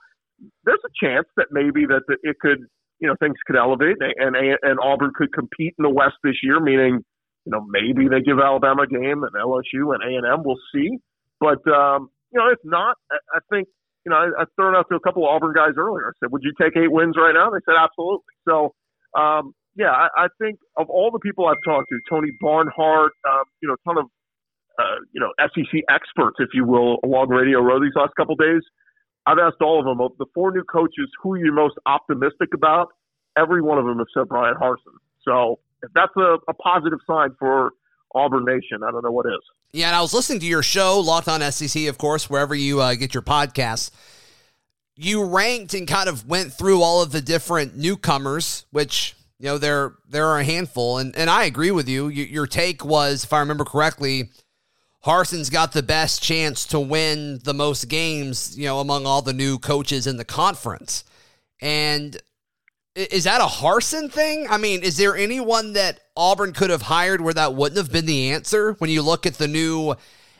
there's 0.66 0.82
a 0.86 1.06
chance 1.06 1.28
that 1.38 1.48
maybe 1.52 1.86
that 1.86 2.04
it 2.24 2.38
could, 2.40 2.60
you 3.00 3.08
know, 3.08 3.16
things 3.20 3.36
could 3.46 3.56
elevate 3.56 3.98
and, 4.00 4.36
and, 4.36 4.58
and 4.62 4.80
Auburn 4.82 5.12
could 5.16 5.32
compete 5.34 5.74
in 5.78 5.84
the 5.84 5.90
West 5.90 6.16
this 6.24 6.36
year, 6.44 6.60
meaning, 6.60 7.04
you 7.46 7.52
know, 7.52 7.66
maybe 7.70 8.08
they 8.10 8.22
give 8.22 8.40
Alabama 8.40 8.84
a 8.84 8.88
game 8.88 9.24
and 9.24 9.32
LSU 9.34 9.94
and 9.94 10.04
A&M, 10.04 10.44
we'll 10.44 10.60
see. 10.74 10.98
But, 11.40 11.66
um, 11.72 12.10
you 12.34 12.40
know, 12.42 12.50
if 12.50 12.60
not, 12.66 12.98
I, 13.34 13.40
think, 13.50 13.68
you 14.06 14.10
know, 14.10 14.18
I, 14.18 14.42
I 14.42 14.46
thrown 14.58 14.76
out 14.76 14.90
to 14.90 14.96
a 14.96 15.00
couple 15.00 15.24
of 15.24 15.30
Auburn 15.30 15.54
guys 15.54 15.78
earlier. 15.78 16.10
I 16.10 16.14
said, 16.20 16.32
would 16.32 16.42
you 16.42 16.52
take 16.60 16.76
eight 16.76 16.92
wins 16.92 17.16
right 17.16 17.34
now? 17.34 17.50
They 17.54 17.62
said, 17.66 17.78
absolutely. 17.78 18.34
So, 18.50 18.74
um, 19.14 19.54
yeah, 19.76 19.94
I, 19.94 20.26
I 20.26 20.28
think 20.42 20.58
of 20.78 20.90
all 20.90 21.12
the 21.12 21.20
people 21.20 21.46
I've 21.46 21.62
talked 21.64 21.90
to, 21.90 22.00
Tony 22.10 22.30
Barnhart, 22.42 23.14
um, 23.30 23.46
you 23.62 23.70
know, 23.70 23.76
a 23.78 23.82
ton 23.86 23.98
of, 24.02 24.06
uh, 24.80 24.98
you 25.14 25.22
know, 25.22 25.30
SEC 25.54 25.86
experts, 25.90 26.38
if 26.40 26.50
you 26.54 26.66
will, 26.66 26.98
along 27.06 27.30
Radio 27.30 27.62
Row 27.62 27.80
these 27.80 27.94
last 27.96 28.14
couple 28.18 28.34
of 28.34 28.40
days. 28.40 28.62
I've 29.26 29.38
asked 29.38 29.62
all 29.62 29.80
of 29.80 29.86
them, 29.86 30.02
of 30.02 30.12
the 30.18 30.26
four 30.34 30.52
new 30.52 30.64
coaches, 30.64 31.08
who 31.22 31.34
are 31.34 31.38
you 31.38 31.54
most 31.54 31.76
optimistic 31.86 32.50
about? 32.54 32.90
Every 33.38 33.62
one 33.62 33.78
of 33.78 33.86
them 33.86 33.98
has 33.98 34.08
said 34.14 34.28
Bryan 34.28 34.56
Harsin. 34.60 34.98
So 35.24 35.60
if 35.82 35.92
that's 35.94 36.12
a, 36.18 36.38
a 36.50 36.54
positive 36.54 37.00
sign 37.08 37.30
for 37.40 37.72
Auburn 38.14 38.46
Nation. 38.46 38.84
I 38.84 38.92
don't 38.92 39.04
know 39.04 39.12
what 39.12 39.26
is. 39.26 39.42
Yeah, 39.72 39.88
and 39.88 39.96
I 39.96 40.02
was 40.02 40.14
listening 40.14 40.40
to 40.42 40.46
your 40.46 40.64
show, 40.64 41.00
Locked 41.00 41.28
On 41.28 41.42
SEC, 41.52 41.88
of 41.88 41.98
course, 41.98 42.30
wherever 42.30 42.54
you 42.54 42.82
uh, 42.82 42.96
get 42.96 43.14
your 43.14 43.24
podcasts. 43.24 43.92
You 44.96 45.26
ranked 45.26 45.74
and 45.74 45.88
kind 45.88 46.08
of 46.08 46.28
went 46.28 46.54
through 46.54 46.82
all 46.82 47.02
of 47.02 47.12
the 47.12 47.22
different 47.22 47.76
newcomers, 47.76 48.66
which 48.70 49.16
you 49.40 49.48
know 49.48 49.58
there 49.58 49.96
there 50.08 50.28
are 50.28 50.40
a 50.40 50.44
handful, 50.44 51.00
and 51.00 51.16
and 51.18 51.30
I 51.30 51.46
agree 51.46 51.72
with 51.72 51.90
you. 51.90 52.08
Your 52.10 52.46
take 52.46 52.86
was, 52.86 53.24
if 53.24 53.34
I 53.34 53.40
remember 53.40 53.66
correctly, 53.66 54.30
Harsin's 55.04 55.50
got 55.50 55.74
the 55.74 55.84
best 55.84 56.22
chance 56.22 56.66
to 56.68 56.80
win 56.80 57.40
the 57.44 57.54
most 57.54 57.90
games, 57.90 58.58
you 58.58 58.66
know, 58.66 58.80
among 58.80 59.06
all 59.06 59.22
the 59.22 59.34
new 59.34 59.58
coaches 59.58 60.08
in 60.08 60.18
the 60.18 60.26
conference. 60.26 61.04
And 61.60 62.18
is 62.96 63.24
that 63.24 63.42
a 63.42 63.46
Harsin 63.46 64.12
thing? 64.12 64.48
I 64.50 64.58
mean, 64.58 64.84
is 64.84 64.98
there 64.98 65.16
anyone 65.16 65.74
that 65.74 66.00
Auburn 66.16 66.54
could 66.54 66.70
have 66.70 66.84
hired 66.84 67.22
where 67.22 67.34
that 67.34 67.56
wouldn't 67.56 67.78
have 67.78 67.92
been 67.92 68.06
the 68.06 68.30
answer 68.32 68.74
when 68.74 68.90
you 68.90 69.02
look 69.02 69.26
at 69.26 69.36
the 69.36 69.48
new 69.48 69.96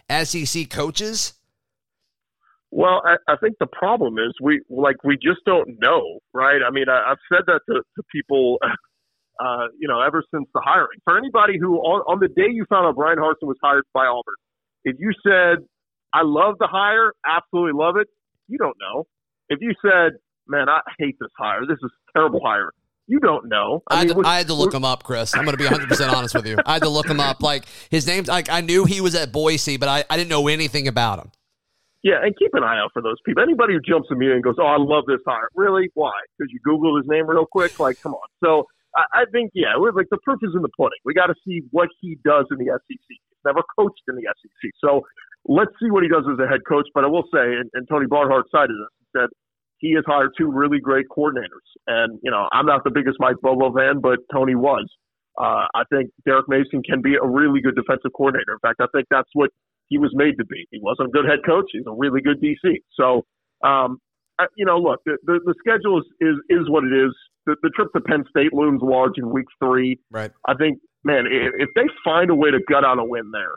SEC 0.10 0.70
coaches? 0.70 1.34
Well, 2.70 3.02
I, 3.06 3.18
I 3.32 3.36
think 3.38 3.56
the 3.60 3.68
problem 3.68 4.18
is 4.18 4.34
we 4.42 4.62
like 4.70 5.04
we 5.04 5.16
just 5.16 5.46
don't 5.46 5.80
know, 5.80 6.20
right? 6.34 6.60
I 6.66 6.72
mean, 6.72 6.86
I, 6.90 7.10
have 7.10 7.20
said 7.32 7.44
that 7.46 7.62
to, 7.70 7.76
to 7.76 8.04
people, 8.12 8.58
uh, 9.40 9.68
you 9.80 9.88
know, 9.88 10.02
ever 10.02 10.24
since 10.34 10.48
the 10.54 10.62
hiring. 10.64 11.00
For 11.06 11.18
anybody 11.18 11.60
who 11.60 11.78
on, 11.78 12.02
on 12.12 12.20
the 12.20 12.30
day 12.30 12.50
you 12.52 12.66
found 12.70 12.88
out 12.88 12.96
Bryan 12.96 13.20
Harsin 13.20 13.48
was 13.48 13.58
hired 13.64 13.84
by 13.94 14.06
Auburn, 14.06 14.36
if 14.86 14.96
you 15.00 15.12
said, 15.24 15.66
"I 16.14 16.22
love 16.24 16.56
the 16.60 16.68
hire, 16.68 17.14
absolutely 17.28 17.80
love 17.80 17.96
it," 17.98 18.08
you 18.48 18.58
don't 18.58 18.78
know. 18.82 19.06
If 19.50 19.60
you 19.62 19.74
said, 19.82 20.14
"Man, 20.48 20.70
I 20.70 20.82
hate 21.00 21.18
this 21.20 21.32
hire. 21.38 21.66
This 21.66 21.80
is 21.84 21.92
terrible 22.16 22.42
hire," 22.44 22.72
You 23.08 23.20
don't 23.20 23.50
know. 23.50 23.84
I, 23.90 23.96
I, 23.96 24.00
mean, 24.00 24.08
had, 24.08 24.24
to, 24.24 24.28
I 24.28 24.38
had 24.38 24.48
to 24.48 24.54
look 24.54 24.74
him 24.74 24.86
up, 24.86 25.04
Chris. 25.04 25.36
I'm 25.36 25.44
going 25.44 25.58
to 25.58 25.58
be 25.58 25.66
100 25.66 25.90
percent 25.90 26.14
honest 26.16 26.36
with 26.36 26.48
you. 26.48 26.58
I 26.66 26.74
had 26.74 26.84
to 26.84 26.90
look 26.90 27.08
him 27.08 27.20
up. 27.20 27.42
Like 27.42 27.66
his 27.90 28.08
name's 28.08 28.30
like 28.30 28.50
I 28.50 28.62
knew 28.62 28.86
he 28.86 29.02
was 29.02 29.14
at 29.16 29.32
Boise, 29.32 29.78
but 29.78 29.90
I, 29.90 30.06
I 30.10 30.16
didn't 30.16 30.30
know 30.30 30.48
anything 30.48 30.88
about 30.88 31.20
him. 31.20 31.32
Yeah, 32.02 32.20
and 32.22 32.36
keep 32.38 32.52
an 32.54 32.64
eye 32.64 32.80
out 32.80 32.92
for 32.92 33.02
those 33.02 33.16
people. 33.26 33.44
Anybody 33.44 33.74
who 33.74 33.80
jumps 33.80 34.08
at 34.12 34.18
me 34.18 34.32
and 34.32 34.42
goes, 34.42 34.56
"Oh, 34.60 34.66
I 34.66 34.78
love 34.78 35.04
this 35.08 35.20
hire," 35.28 35.50
really? 35.56 35.90
Why? 35.96 36.12
Because 36.38 36.52
you 36.52 36.60
Googled 36.66 36.98
his 37.02 37.10
name 37.10 37.28
real 37.28 37.46
quick? 37.46 37.80
Like, 37.80 38.02
come 38.02 38.14
on. 38.14 38.28
So 38.44 38.68
I, 38.96 39.24
I 39.24 39.24
think, 39.32 39.52
yeah, 39.54 39.76
we're 39.78 39.92
like 39.92 40.08
the 40.10 40.20
proof 40.24 40.40
is 40.44 40.52
in 40.56 40.62
the 40.62 40.72
pudding. 40.78 41.00
We 41.04 41.14
got 41.14 41.28
to 41.28 41.36
see 41.46 41.62
what 41.72 41.90
he 42.00 42.18
does 42.24 42.46
in 42.52 42.58
the 42.58 42.72
SEC. 42.72 43.04
He's 43.08 43.44
never 43.46 43.64
coached 43.78 44.04
in 44.08 44.16
the 44.16 44.24
SEC, 44.24 44.72
so 44.80 45.02
let's 45.46 45.72
see 45.82 45.92
what 45.92 46.04
he 46.04 46.10
does 46.10 46.24
as 46.32 46.40
a 46.40 46.48
head 46.48 46.62
coach. 46.68 46.88
But 46.94 47.04
I 47.04 47.08
will 47.08 47.28
say, 47.34 47.56
and, 47.60 47.70
and 47.74 47.88
Tony 47.90 48.08
Barnhart 48.08 48.48
cited 48.52 48.76
this, 48.76 48.94
he 49.00 49.06
said 49.12 49.30
he 49.84 49.94
has 49.96 50.06
hired 50.08 50.32
two 50.38 50.50
really 50.50 50.80
great 50.80 51.08
coordinators. 51.10 51.68
And, 51.88 52.18
you 52.24 52.32
know, 52.32 52.48
I'm 52.54 52.66
not 52.66 52.86
the 52.86 52.90
biggest 52.90 53.18
Mike 53.20 53.36
Bobo 53.42 53.72
fan, 53.76 54.00
but 54.02 54.20
Tony 54.34 54.56
was. 54.56 54.88
Uh, 55.38 55.68
I 55.76 55.84
think 55.92 56.10
Derek 56.26 56.48
Mason 56.48 56.82
can 56.84 57.02
be 57.02 57.16
a 57.22 57.28
really 57.28 57.60
good 57.60 57.76
defensive 57.76 58.12
coordinator. 58.16 58.54
In 58.54 58.60
fact, 58.60 58.80
I 58.80 58.88
think 58.96 59.08
that's 59.12 59.30
what 59.34 59.50
he 59.90 59.98
was 59.98 60.12
made 60.14 60.38
to 60.38 60.46
be. 60.46 60.66
He 60.72 60.80
wasn't 60.82 61.10
a 61.10 61.12
good 61.12 61.26
head 61.26 61.40
coach. 61.46 61.66
He's 61.74 61.84
a 61.86 61.92
really 61.92 62.22
good 62.22 62.42
DC. 62.42 62.80
So, 62.94 63.26
um, 63.68 63.98
I, 64.40 64.46
you 64.56 64.66
know, 64.66 64.78
look, 64.78 65.02
the, 65.06 65.18
the, 65.26 65.40
the 65.44 65.54
schedule 65.60 66.00
is, 66.00 66.06
is, 66.22 66.36
is 66.62 66.70
what 66.70 66.86
it 66.86 66.96
is. 66.96 67.12
The, 67.46 67.58
the 67.62 67.70
trip 67.76 67.90
to 67.94 68.00
Penn 68.00 68.24
State 68.30 68.54
looms 68.54 68.80
large 68.82 69.18
in 69.18 69.30
week 69.34 69.48
three. 69.62 70.00
Right. 70.10 70.32
I 70.48 70.54
think, 70.54 70.80
man, 71.04 71.26
if, 71.28 71.52
if 71.60 71.70
they 71.76 71.92
find 72.06 72.30
a 72.30 72.36
way 72.36 72.52
to 72.52 72.60
gut 72.70 72.86
out 72.86 73.00
a 73.00 73.04
win 73.04 73.32
there, 73.34 73.52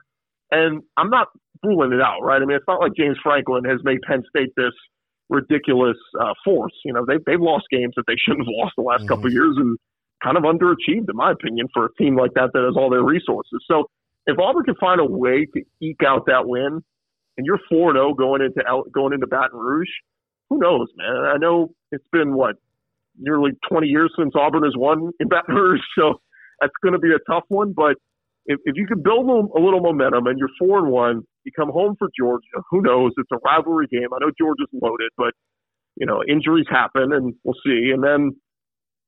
and 0.51 0.83
I'm 0.97 1.11
not 1.11 1.29
ruling 1.63 1.93
it 1.93 2.03
out, 2.03 2.23
right? 2.23 2.43
I 2.43 2.45
mean, 2.45 2.57
it's 2.57 2.67
not 2.67 2.81
like 2.81 2.93
James 2.99 3.17
Franklin 3.23 3.63
has 3.65 3.79
made 3.85 3.99
Penn 4.03 4.25
State 4.29 4.51
this– 4.57 4.75
ridiculous 5.29 5.97
uh, 6.21 6.35
force. 6.45 6.73
You 6.85 6.93
know, 6.93 7.05
they've 7.07 7.25
they've 7.25 7.41
lost 7.41 7.65
games 7.71 7.95
that 7.97 8.05
they 8.07 8.17
shouldn't 8.17 8.47
have 8.47 8.55
lost 8.57 8.75
the 8.77 8.83
last 8.83 9.01
mm-hmm. 9.01 9.09
couple 9.09 9.27
of 9.27 9.33
years 9.33 9.57
and 9.57 9.79
kind 10.23 10.37
of 10.37 10.45
underachieved, 10.45 11.11
in 11.11 11.17
my 11.17 11.33
opinion, 11.33 11.69
for 11.73 11.87
a 11.87 11.95
team 11.95 12.17
like 12.17 12.33
that 12.35 12.51
that 12.53 12.63
has 12.63 12.77
all 12.77 12.91
their 12.91 13.05
resources. 13.05 13.65
So 13.69 13.85
if 14.27 14.39
Auburn 14.39 14.65
can 14.65 14.75
find 14.77 15.01
a 15.01 15.05
way 15.05 15.47
to 15.55 15.63
eke 15.81 16.03
out 16.07 16.27
that 16.27 16.47
win, 16.47 16.83
and 17.37 17.47
you're 17.47 17.61
four 17.69 17.93
zero 17.93 18.11
oh 18.11 18.15
going 18.15 18.43
into 18.43 18.63
going 18.93 19.13
into 19.13 19.27
Baton 19.27 19.59
Rouge, 19.59 19.89
who 20.49 20.59
knows, 20.59 20.89
man? 20.97 21.17
I 21.35 21.37
know 21.39 21.73
it's 21.93 22.07
been 22.13 22.35
what 22.35 22.57
nearly 23.19 23.53
20 23.69 23.87
years 23.87 24.13
since 24.19 24.33
Auburn 24.35 24.63
has 24.65 24.75
won 24.77 25.13
in 25.21 25.29
Baton 25.29 25.55
Rouge, 25.55 25.81
so 25.99 26.21
that's 26.61 26.73
going 26.83 26.95
to 26.95 26.99
be 26.99 27.11
a 27.11 27.21
tough 27.31 27.45
one. 27.49 27.73
But 27.73 27.97
if, 28.47 28.61
if 28.65 28.77
you 28.77 28.87
can 28.87 29.03
build 29.03 29.27
a 29.27 29.61
little 29.61 29.81
momentum 29.81 30.27
and 30.27 30.39
you're 30.39 30.51
four 30.59 30.79
and 30.79 30.91
one, 30.91 31.23
you 31.47 31.53
come 31.57 31.71
home 31.71 31.95
for 31.99 32.09
Georgia. 32.19 32.61
Who 32.71 32.83
knows? 32.83 33.13
It's 33.17 33.31
a 33.33 33.39
rivalry 33.45 33.87
game. 33.87 34.13
I 34.13 34.19
know 34.21 34.31
Georgia's 34.37 34.69
loaded, 34.73 35.11
but 35.17 35.33
you 35.97 36.07
know 36.07 36.23
injuries 36.29 36.67
happen, 36.69 37.13
and 37.13 37.35
we'll 37.45 37.57
see. 37.65 37.91
And 37.95 38.03
then 38.03 38.37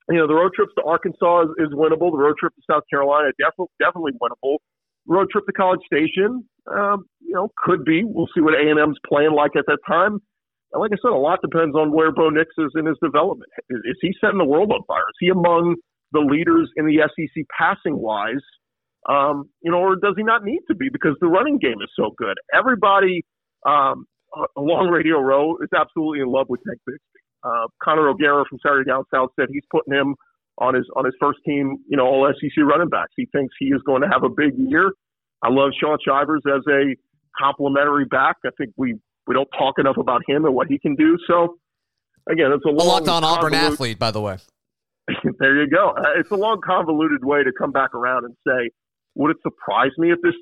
you 0.09 0.17
know, 0.17 0.27
the 0.27 0.35
road 0.35 0.53
trips 0.55 0.73
to 0.79 0.85
Arkansas 0.85 1.43
is, 1.43 1.69
is 1.69 1.75
winnable. 1.75 2.11
The 2.11 2.19
road 2.19 2.37
trip 2.39 2.55
to 2.55 2.63
South 2.71 2.85
Carolina 2.89 3.29
definitely 3.39 3.75
definitely 3.79 4.13
winnable. 4.23 4.59
Road 5.07 5.29
trip 5.31 5.45
to 5.47 5.53
College 5.53 5.81
Station, 5.87 6.45
um, 6.71 7.05
you 7.21 7.35
know, 7.35 7.51
could 7.59 7.85
be. 7.85 8.05
We'll 8.05 8.29
see 8.35 8.41
what 8.41 8.55
A 8.55 8.71
and 8.71 8.79
M's 8.79 8.99
playing 9.07 9.33
like 9.33 9.57
at 9.57 9.65
that 9.67 9.79
time. 9.87 10.21
And 10.73 10.81
like 10.81 10.93
I 10.93 10.97
said, 11.01 11.13
a 11.13 11.17
lot 11.17 11.41
depends 11.41 11.75
on 11.75 11.93
where 11.93 12.13
Bo 12.13 12.29
Nix 12.29 12.51
is 12.59 12.73
in 12.75 12.87
his 12.87 12.97
development. 13.03 13.51
Is, 13.71 13.79
is 13.85 13.97
he 14.01 14.13
setting 14.21 14.39
the 14.39 14.45
world 14.45 14.71
on 14.73 14.81
fire? 14.87 15.01
Is 15.01 15.17
he 15.21 15.29
among 15.29 15.77
the 16.13 16.21
leaders 16.21 16.71
in 16.77 16.87
the 16.87 17.01
SEC 17.05 17.45
passing 17.57 17.99
wise? 17.99 18.45
Um, 19.09 19.49
you 19.63 19.71
know, 19.71 19.79
or 19.79 19.97
does 19.97 20.15
he 20.17 20.23
not 20.23 20.45
need 20.45 20.61
to 20.69 20.75
be 20.75 20.89
because 20.91 21.17
the 21.21 21.29
running 21.29 21.59
game 21.59 21.81
is 21.83 21.91
so 21.97 22.11
good? 22.17 22.37
Everybody 22.55 23.25
um, 23.67 24.07
along 24.57 24.89
Radio 24.89 25.21
Row 25.21 25.57
is 25.63 25.69
absolutely 25.77 26.21
in 26.21 26.29
love 26.29 26.47
with 26.49 26.61
Tank 26.67 26.81
Bigsby. 26.89 27.21
Uh, 27.45 27.69
Connor 27.83 28.09
O'Gara 28.09 28.45
from 28.49 28.59
Saturday 28.65 28.89
Down 28.89 29.05
South 29.15 29.31
said 29.39 29.49
he's 29.51 29.63
putting 29.71 29.95
him 29.95 30.15
on 30.59 30.75
his 30.75 30.85
on 30.97 31.05
his 31.05 31.15
first 31.21 31.39
team, 31.47 31.79
you 31.89 31.97
know, 31.97 32.05
all 32.05 32.31
SEC 32.35 32.65
running 32.65 32.89
backs. 32.89 33.13
He 33.17 33.27
thinks 33.33 33.55
he 33.59 33.67
is 33.67 33.81
going 33.87 34.03
to 34.03 34.09
have 34.09 34.25
a 34.25 34.29
big 34.29 34.53
year. 34.57 34.93
I 35.43 35.51
love 35.51 35.71
Shaun 35.81 35.99
Shivers 36.05 36.43
as 36.47 36.63
a 36.69 36.97
complementary 37.41 38.05
back. 38.07 38.37
I 38.45 38.51
think 38.59 38.73
we 38.77 38.97
we 39.27 39.35
don't 39.35 39.49
talk 39.57 39.79
enough 39.79 39.97
about 39.97 40.23
him 40.27 40.45
and 40.45 40.55
what 40.55 40.67
he 40.67 40.79
can 40.79 40.97
do. 40.97 41.17
So 41.27 41.59
again, 42.29 42.51
it's 42.53 42.65
a 42.65 42.71
long, 42.71 42.89
locked 42.89 43.09
on 43.09 43.25
Auburn 43.25 43.55
athlete, 43.55 43.99
by 43.99 44.11
the 44.11 44.21
way. 44.21 44.39
there 45.39 45.63
you 45.63 45.71
go. 45.71 45.91
Uh, 45.91 46.19
it's 46.19 46.31
a 46.31 46.37
long, 46.37 46.61
convoluted 46.65 47.25
way 47.25 47.43
to 47.43 47.53
come 47.57 47.71
back 47.71 47.95
around 47.95 48.25
and 48.25 48.35
say, 48.47 48.71
would 49.19 49.33
it 49.33 49.37
surprise 49.43 49.91
me 49.99 50.11
if 50.11 50.19
this 50.23 50.35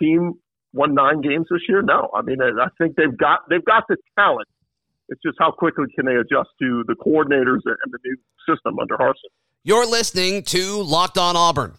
team 0.00 0.34
won 0.72 0.94
nine 0.94 1.20
games 1.20 1.46
this 1.50 1.62
year? 1.68 1.82
No. 1.82 2.10
I 2.14 2.22
mean, 2.22 2.38
I 2.40 2.68
think 2.78 2.94
they've 2.94 3.16
got 3.16 3.40
they've 3.50 3.64
got 3.64 3.84
the 3.88 3.96
talent 4.16 4.46
it's 5.10 5.20
just 5.22 5.36
how 5.38 5.50
quickly 5.50 5.86
can 5.94 6.06
they 6.06 6.14
adjust 6.14 6.50
to 6.60 6.84
the 6.86 6.94
coordinators 6.94 7.60
and 7.66 7.92
the 7.92 7.98
new 8.04 8.16
system 8.48 8.78
under 8.80 8.96
Harsin. 8.96 9.28
You're 9.64 9.84
listening 9.84 10.44
to 10.44 10.82
Locked 10.82 11.18
On 11.18 11.36
Auburn. 11.36 11.74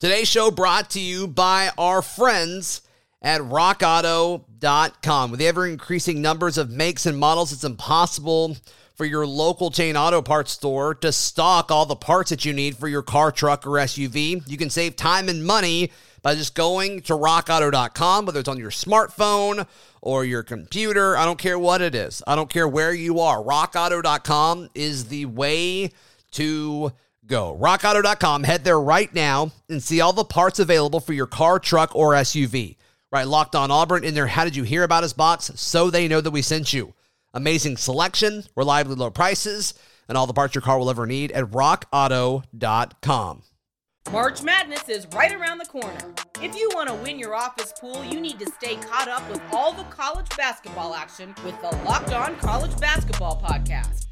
Today's 0.00 0.28
show 0.28 0.50
brought 0.50 0.90
to 0.90 1.00
you 1.00 1.28
by 1.28 1.70
our 1.78 2.02
friends 2.02 2.82
at 3.22 3.40
rockauto.com. 3.40 5.30
With 5.30 5.38
the 5.38 5.46
ever 5.46 5.64
increasing 5.64 6.20
numbers 6.20 6.58
of 6.58 6.70
makes 6.70 7.06
and 7.06 7.16
models, 7.16 7.52
it's 7.52 7.62
impossible 7.62 8.56
for 8.94 9.04
your 9.04 9.26
local 9.26 9.70
chain 9.70 9.96
auto 9.96 10.22
parts 10.22 10.52
store 10.52 10.94
to 10.96 11.12
stock 11.12 11.70
all 11.70 11.86
the 11.86 11.96
parts 11.96 12.30
that 12.30 12.44
you 12.44 12.52
need 12.52 12.76
for 12.76 12.88
your 12.88 13.02
car, 13.02 13.32
truck, 13.32 13.66
or 13.66 13.72
SUV. 13.72 14.42
You 14.46 14.56
can 14.56 14.70
save 14.70 14.96
time 14.96 15.28
and 15.28 15.44
money 15.44 15.90
by 16.22 16.34
just 16.34 16.54
going 16.54 17.02
to 17.02 17.14
rockauto.com, 17.14 18.26
whether 18.26 18.40
it's 18.40 18.48
on 18.48 18.58
your 18.58 18.70
smartphone 18.70 19.66
or 20.00 20.24
your 20.24 20.42
computer. 20.42 21.16
I 21.16 21.24
don't 21.24 21.38
care 21.38 21.58
what 21.58 21.82
it 21.82 21.94
is. 21.94 22.22
I 22.26 22.36
don't 22.36 22.50
care 22.50 22.68
where 22.68 22.94
you 22.94 23.20
are. 23.20 23.42
Rockauto.com 23.42 24.70
is 24.74 25.06
the 25.06 25.26
way 25.26 25.90
to 26.32 26.92
go. 27.26 27.56
Rockauto.com. 27.60 28.44
Head 28.44 28.64
there 28.64 28.80
right 28.80 29.12
now 29.14 29.50
and 29.68 29.82
see 29.82 30.00
all 30.00 30.12
the 30.12 30.24
parts 30.24 30.58
available 30.58 31.00
for 31.00 31.12
your 31.12 31.26
car, 31.26 31.58
truck, 31.58 31.94
or 31.94 32.12
SUV. 32.12 32.76
Right, 33.10 33.26
locked 33.26 33.54
on 33.54 33.70
Auburn 33.70 34.04
in 34.04 34.14
there. 34.14 34.26
How 34.26 34.44
did 34.44 34.56
you 34.56 34.62
hear 34.62 34.84
about 34.84 35.04
us 35.04 35.12
box? 35.12 35.50
So 35.56 35.90
they 35.90 36.08
know 36.08 36.22
that 36.22 36.30
we 36.30 36.40
sent 36.40 36.72
you. 36.72 36.94
Amazing 37.34 37.76
selection, 37.78 38.44
reliably 38.56 38.94
low 38.94 39.10
prices, 39.10 39.74
and 40.08 40.18
all 40.18 40.26
the 40.26 40.32
parts 40.32 40.54
your 40.54 40.62
car 40.62 40.78
will 40.78 40.90
ever 40.90 41.06
need 41.06 41.32
at 41.32 41.44
rockauto.com. 41.46 43.42
March 44.10 44.42
Madness 44.42 44.88
is 44.88 45.06
right 45.14 45.32
around 45.32 45.58
the 45.58 45.64
corner. 45.64 46.14
If 46.42 46.56
you 46.56 46.68
want 46.74 46.88
to 46.88 46.94
win 46.94 47.18
your 47.18 47.34
office 47.34 47.72
pool, 47.80 48.04
you 48.04 48.20
need 48.20 48.38
to 48.40 48.46
stay 48.50 48.76
caught 48.76 49.08
up 49.08 49.26
with 49.30 49.40
all 49.52 49.72
the 49.72 49.84
college 49.84 50.28
basketball 50.36 50.94
action 50.94 51.34
with 51.44 51.58
the 51.62 51.68
Locked 51.84 52.12
On 52.12 52.36
College 52.36 52.78
Basketball 52.78 53.40
Podcast. 53.40 54.11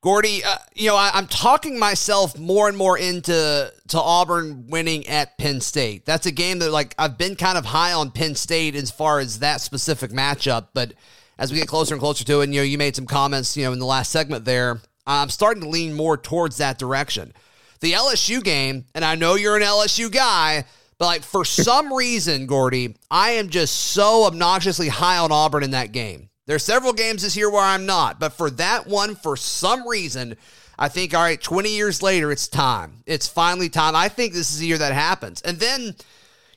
Gordy, 0.00 0.44
uh, 0.44 0.56
you 0.74 0.88
know, 0.88 0.96
I, 0.96 1.18
am 1.18 1.26
talking 1.26 1.76
myself 1.76 2.38
more 2.38 2.68
and 2.68 2.76
more 2.76 2.96
into 2.96 3.72
to 3.88 4.00
Auburn 4.00 4.68
winning 4.68 5.08
at 5.08 5.36
Penn 5.38 5.60
State. 5.60 6.06
That's 6.06 6.24
a 6.24 6.30
game 6.30 6.60
that, 6.60 6.70
like, 6.70 6.94
I've 6.98 7.18
been 7.18 7.34
kind 7.34 7.58
of 7.58 7.64
high 7.64 7.92
on 7.92 8.12
Penn 8.12 8.36
State 8.36 8.76
as 8.76 8.92
far 8.92 9.18
as 9.18 9.40
that 9.40 9.60
specific 9.60 10.12
matchup. 10.12 10.68
But 10.72 10.94
as 11.36 11.50
we 11.50 11.58
get 11.58 11.66
closer 11.66 11.94
and 11.94 12.00
closer 12.00 12.24
to 12.24 12.40
it, 12.40 12.44
and, 12.44 12.54
you 12.54 12.60
know, 12.60 12.64
you 12.64 12.78
made 12.78 12.94
some 12.94 13.06
comments, 13.06 13.56
you 13.56 13.64
know, 13.64 13.72
in 13.72 13.80
the 13.80 13.86
last 13.86 14.12
segment 14.12 14.44
there. 14.44 14.80
I'm 15.04 15.30
starting 15.30 15.62
to 15.62 15.68
lean 15.68 15.94
more 15.94 16.16
towards 16.16 16.58
that 16.58 16.78
direction. 16.78 17.32
The 17.80 17.92
LSU 17.92 18.42
game, 18.44 18.84
and 18.94 19.04
I 19.04 19.14
know 19.14 19.34
you're 19.34 19.56
an 19.56 19.62
LSU 19.62 20.12
guy, 20.12 20.64
but 20.98 21.06
like 21.06 21.22
for 21.22 21.44
some 21.44 21.92
reason, 21.92 22.46
Gordy, 22.46 22.96
I 23.10 23.30
am 23.32 23.48
just 23.48 23.74
so 23.74 24.26
obnoxiously 24.26 24.88
high 24.88 25.18
on 25.18 25.32
Auburn 25.32 25.62
in 25.62 25.70
that 25.70 25.92
game. 25.92 26.28
There's 26.48 26.64
several 26.64 26.94
games 26.94 27.22
this 27.22 27.36
year 27.36 27.50
where 27.50 27.62
I'm 27.62 27.84
not, 27.84 28.18
but 28.18 28.32
for 28.32 28.48
that 28.52 28.86
one, 28.86 29.14
for 29.14 29.36
some 29.36 29.86
reason, 29.86 30.34
I 30.78 30.88
think, 30.88 31.14
all 31.14 31.20
right, 31.20 31.38
20 31.38 31.68
years 31.68 32.02
later, 32.02 32.32
it's 32.32 32.48
time. 32.48 33.02
It's 33.04 33.28
finally 33.28 33.68
time. 33.68 33.94
I 33.94 34.08
think 34.08 34.32
this 34.32 34.50
is 34.50 34.58
the 34.58 34.66
year 34.66 34.78
that 34.78 34.94
happens. 34.94 35.42
And 35.42 35.60
then, 35.60 35.94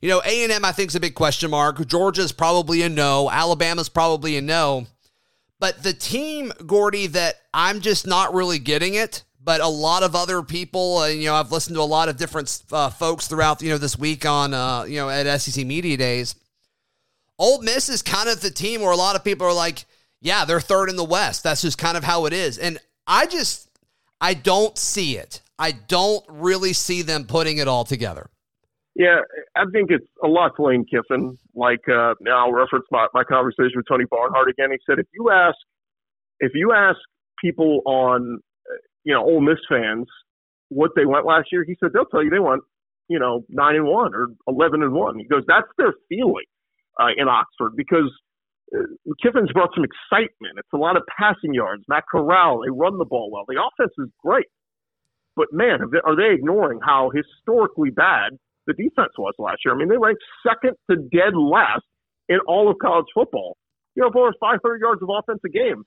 you 0.01 0.07
know, 0.07 0.21
A&M, 0.25 0.63
I 0.63 0.71
think, 0.71 0.91
is 0.91 0.95
a 0.95 1.01
big 1.01 1.13
question 1.13 1.51
mark. 1.51 1.86
Georgia's 1.86 2.31
probably 2.31 2.83
a 2.83 2.88
no. 2.89 3.29
Alabama's 3.29 3.89
probably 3.89 4.38
a 4.38 4.41
no. 4.41 4.88
But 5.60 5.83
the 5.83 5.93
team, 5.93 6.53
Gordy, 6.65 7.07
that 7.07 7.36
I'm 7.53 7.81
just 7.81 8.07
not 8.07 8.33
really 8.33 8.60
getting 8.60 8.93
it 8.93 9.24
but 9.43 9.60
a 9.60 9.67
lot 9.67 10.03
of 10.03 10.15
other 10.15 10.43
people, 10.43 11.01
and, 11.01 11.19
you 11.19 11.25
know, 11.25 11.36
I've 11.36 11.51
listened 11.51 11.75
to 11.75 11.81
a 11.81 11.83
lot 11.83 12.10
of 12.10 12.17
different 12.17 12.62
uh, 12.71 12.89
folks 12.89 13.27
throughout, 13.27 13.62
you 13.62 13.69
know, 13.69 13.77
this 13.77 13.98
week 13.98 14.25
on, 14.25 14.53
uh, 14.53 14.83
you 14.83 14.98
know, 14.98 15.10
at 15.10 15.41
SEC 15.41 15.65
Media 15.65 15.98
Days. 15.98 16.36
Ole 17.41 17.62
Miss 17.63 17.89
is 17.89 18.03
kind 18.03 18.29
of 18.29 18.39
the 18.41 18.51
team 18.51 18.81
where 18.81 18.91
a 18.91 18.95
lot 18.95 19.15
of 19.15 19.24
people 19.24 19.48
are 19.48 19.53
like, 19.53 19.86
yeah, 20.21 20.45
they're 20.45 20.62
third 20.62 20.89
in 20.89 20.95
the 20.95 21.03
West. 21.03 21.43
That's 21.43 21.63
just 21.63 21.79
kind 21.79 21.98
of 21.98 22.03
how 22.03 22.27
it 22.27 22.33
is. 22.33 22.60
And 22.60 22.77
I 23.07 23.25
just, 23.25 23.67
I 24.21 24.36
don't 24.36 24.77
see 24.77 25.17
it. 25.17 25.41
I 25.57 25.71
don't 25.71 26.24
really 26.29 26.74
see 26.74 27.01
them 27.01 27.25
putting 27.25 27.57
it 27.57 27.67
all 27.67 27.83
together. 27.83 28.29
Yeah, 28.93 29.21
I 29.55 29.63
think 29.74 29.89
it's 29.89 30.05
a 30.24 30.27
lot 30.27 30.51
to 30.57 30.63
Lane 30.63 30.86
Kiffin. 30.86 31.39
Like, 31.55 31.81
uh, 31.89 32.13
now 32.21 32.45
I'll 32.45 32.53
reference 32.53 32.86
my, 32.91 33.07
my 33.13 33.24
conversation 33.24 33.74
with 33.75 33.88
Tony 33.89 34.05
Barnhart 34.10 34.48
again. 34.48 34.69
He 34.69 34.77
said, 34.88 35.00
if 35.00 35.07
you 35.12 35.31
ask, 35.31 35.57
if 36.39 36.51
you 36.53 36.74
ask 36.74 37.00
people 37.43 37.81
on 37.86 38.39
you 39.03 39.13
know, 39.13 39.24
Ole 39.24 39.41
Miss 39.41 39.57
fans 39.67 40.07
what 40.69 40.91
they 40.95 41.05
went 41.05 41.25
last 41.25 41.50
year, 41.51 41.63
he 41.63 41.75
said 41.79 41.91
they'll 41.93 42.05
tell 42.05 42.24
you 42.24 42.29
they 42.29 42.39
went, 42.39 42.62
you 43.07 43.19
know, 43.19 43.43
nine 43.50 43.75
and 43.75 43.88
one 43.88 44.13
or 44.13 44.27
eleven 44.48 44.83
and 44.83 44.93
one. 44.93 45.17
He 45.17 45.25
goes, 45.25 45.43
that's 45.48 45.67
their 45.77 45.93
feeling 46.07 46.45
uh, 47.00 47.07
in 47.15 47.27
Oxford 47.27 47.74
because 47.75 48.12
uh, 48.75 48.79
Kiffin's 49.21 49.51
brought 49.51 49.69
some 49.75 49.83
excitement. 49.83 50.57
It's 50.57 50.74
a 50.74 50.77
lot 50.77 50.98
of 50.98 51.03
passing 51.17 51.53
yards. 51.53 51.83
Matt 51.88 52.03
Corral, 52.10 52.62
they 52.63 52.71
run 52.71 52.98
the 52.98 53.05
ball 53.05 53.29
well. 53.31 53.43
The 53.48 53.62
offense 53.62 53.93
is 53.98 54.10
great, 54.24 54.48
but 55.36 55.48
man, 55.51 55.79
are 56.05 56.15
they 56.15 56.33
ignoring 56.33 56.79
how 56.83 57.12
historically 57.13 57.89
bad 57.89 58.38
the 58.67 58.74
defense 58.74 59.13
was 59.17 59.33
last 59.39 59.60
year? 59.65 59.74
I 59.74 59.77
mean, 59.77 59.89
they 59.89 59.98
ranked 59.98 60.24
second 60.45 60.75
to 60.89 60.98
dead 60.98 61.36
last 61.36 61.83
in 62.29 62.39
all 62.48 62.69
of 62.69 62.77
college 62.81 63.07
football. 63.13 63.57
You 63.95 64.03
know, 64.03 64.07
over 64.07 64.33
500 64.39 64.79
yards 64.79 65.01
of 65.01 65.10
offense 65.10 65.41
a 65.45 65.50
game. 65.50 65.83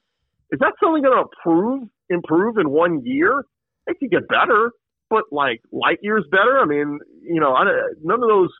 Is 0.51 0.59
that 0.61 0.75
something 0.79 1.03
going 1.03 1.17
to 1.17 1.25
improve 1.25 1.89
improve 2.11 2.59
in 2.59 2.71
one 2.71 3.03
year? 3.05 3.45
It 3.87 3.99
could 3.99 4.11
get 4.11 4.29
better, 4.29 4.71
but 5.11 5.25
like 5.33 5.61
light 5.73 5.99
years 6.03 6.25
better. 6.31 6.59
I 6.59 6.67
mean, 6.67 6.99
you 7.23 7.41
know, 7.41 7.57
none 8.03 8.23
of 8.23 8.29
those 8.29 8.51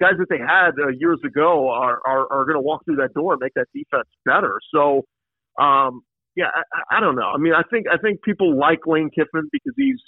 guys 0.00 0.14
that 0.18 0.26
they 0.28 0.38
had 0.38 0.72
uh, 0.78 0.88
years 0.98 1.18
ago 1.24 1.68
are 1.70 2.00
are, 2.06 2.32
are 2.32 2.44
going 2.44 2.56
to 2.56 2.60
walk 2.60 2.84
through 2.84 2.96
that 2.96 3.14
door 3.14 3.34
and 3.34 3.40
make 3.42 3.54
that 3.54 3.66
defense 3.74 4.08
better. 4.24 4.58
So, 4.74 5.02
um, 5.60 6.02
yeah, 6.36 6.50
I, 6.54 6.98
I 6.98 7.00
don't 7.00 7.16
know. 7.16 7.30
I 7.34 7.38
mean, 7.38 7.52
I 7.54 7.62
think 7.70 7.86
I 7.92 7.98
think 7.98 8.22
people 8.22 8.58
like 8.58 8.86
Lane 8.86 9.10
Kiffin 9.10 9.48
because 9.52 9.74
he's 9.76 10.00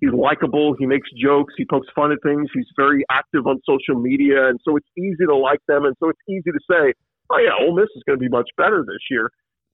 he's 0.00 0.12
likable. 0.12 0.74
He 0.78 0.86
makes 0.86 1.08
jokes. 1.16 1.54
He 1.56 1.64
pokes 1.64 1.88
fun 1.94 2.12
at 2.12 2.18
things. 2.22 2.48
He's 2.54 2.68
very 2.76 3.04
active 3.10 3.46
on 3.46 3.60
social 3.68 4.00
media, 4.00 4.48
and 4.48 4.58
so 4.64 4.76
it's 4.76 4.88
easy 4.98 5.26
to 5.26 5.36
like 5.36 5.60
them, 5.68 5.84
and 5.84 5.94
so 6.00 6.08
it's 6.08 6.22
easy 6.28 6.50
to 6.50 6.60
say, 6.70 6.92
"Oh 7.30 7.38
yeah, 7.38 7.54
Ole 7.60 7.74
Miss 7.74 7.88
is 7.96 8.02
going 8.06 8.18
to 8.18 8.22
be 8.22 8.28
much 8.28 8.48
better 8.56 8.84
this 8.86 9.02
year." 9.10 9.30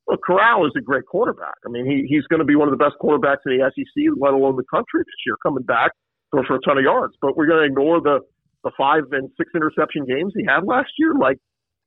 Well, 0.06 0.18
Corral 0.18 0.66
is 0.66 0.72
a 0.78 0.80
great 0.80 1.04
quarterback. 1.06 1.58
I 1.66 1.68
mean, 1.68 1.84
he, 1.84 2.06
he's 2.06 2.22
going 2.28 2.38
to 2.38 2.46
be 2.46 2.54
one 2.54 2.68
of 2.68 2.78
the 2.78 2.82
best 2.82 2.94
quarterbacks 3.02 3.42
in 3.44 3.58
the 3.58 3.70
SEC, 3.74 4.14
let 4.20 4.34
alone 4.34 4.54
the 4.54 4.68
country 4.70 5.02
this 5.02 5.20
year, 5.26 5.34
coming 5.42 5.64
back 5.64 5.90
for, 6.30 6.44
for 6.44 6.56
a 6.56 6.60
ton 6.60 6.78
of 6.78 6.84
yards. 6.84 7.14
But 7.20 7.36
we're 7.36 7.46
going 7.46 7.58
to 7.58 7.66
ignore 7.66 8.00
the, 8.00 8.20
the 8.66 8.74
five 8.76 9.04
and 9.14 9.30
six 9.38 9.48
interception 9.54 10.02
games 10.04 10.32
he 10.34 10.44
had 10.44 10.66
last 10.66 10.90
year. 10.98 11.14
Like, 11.14 11.38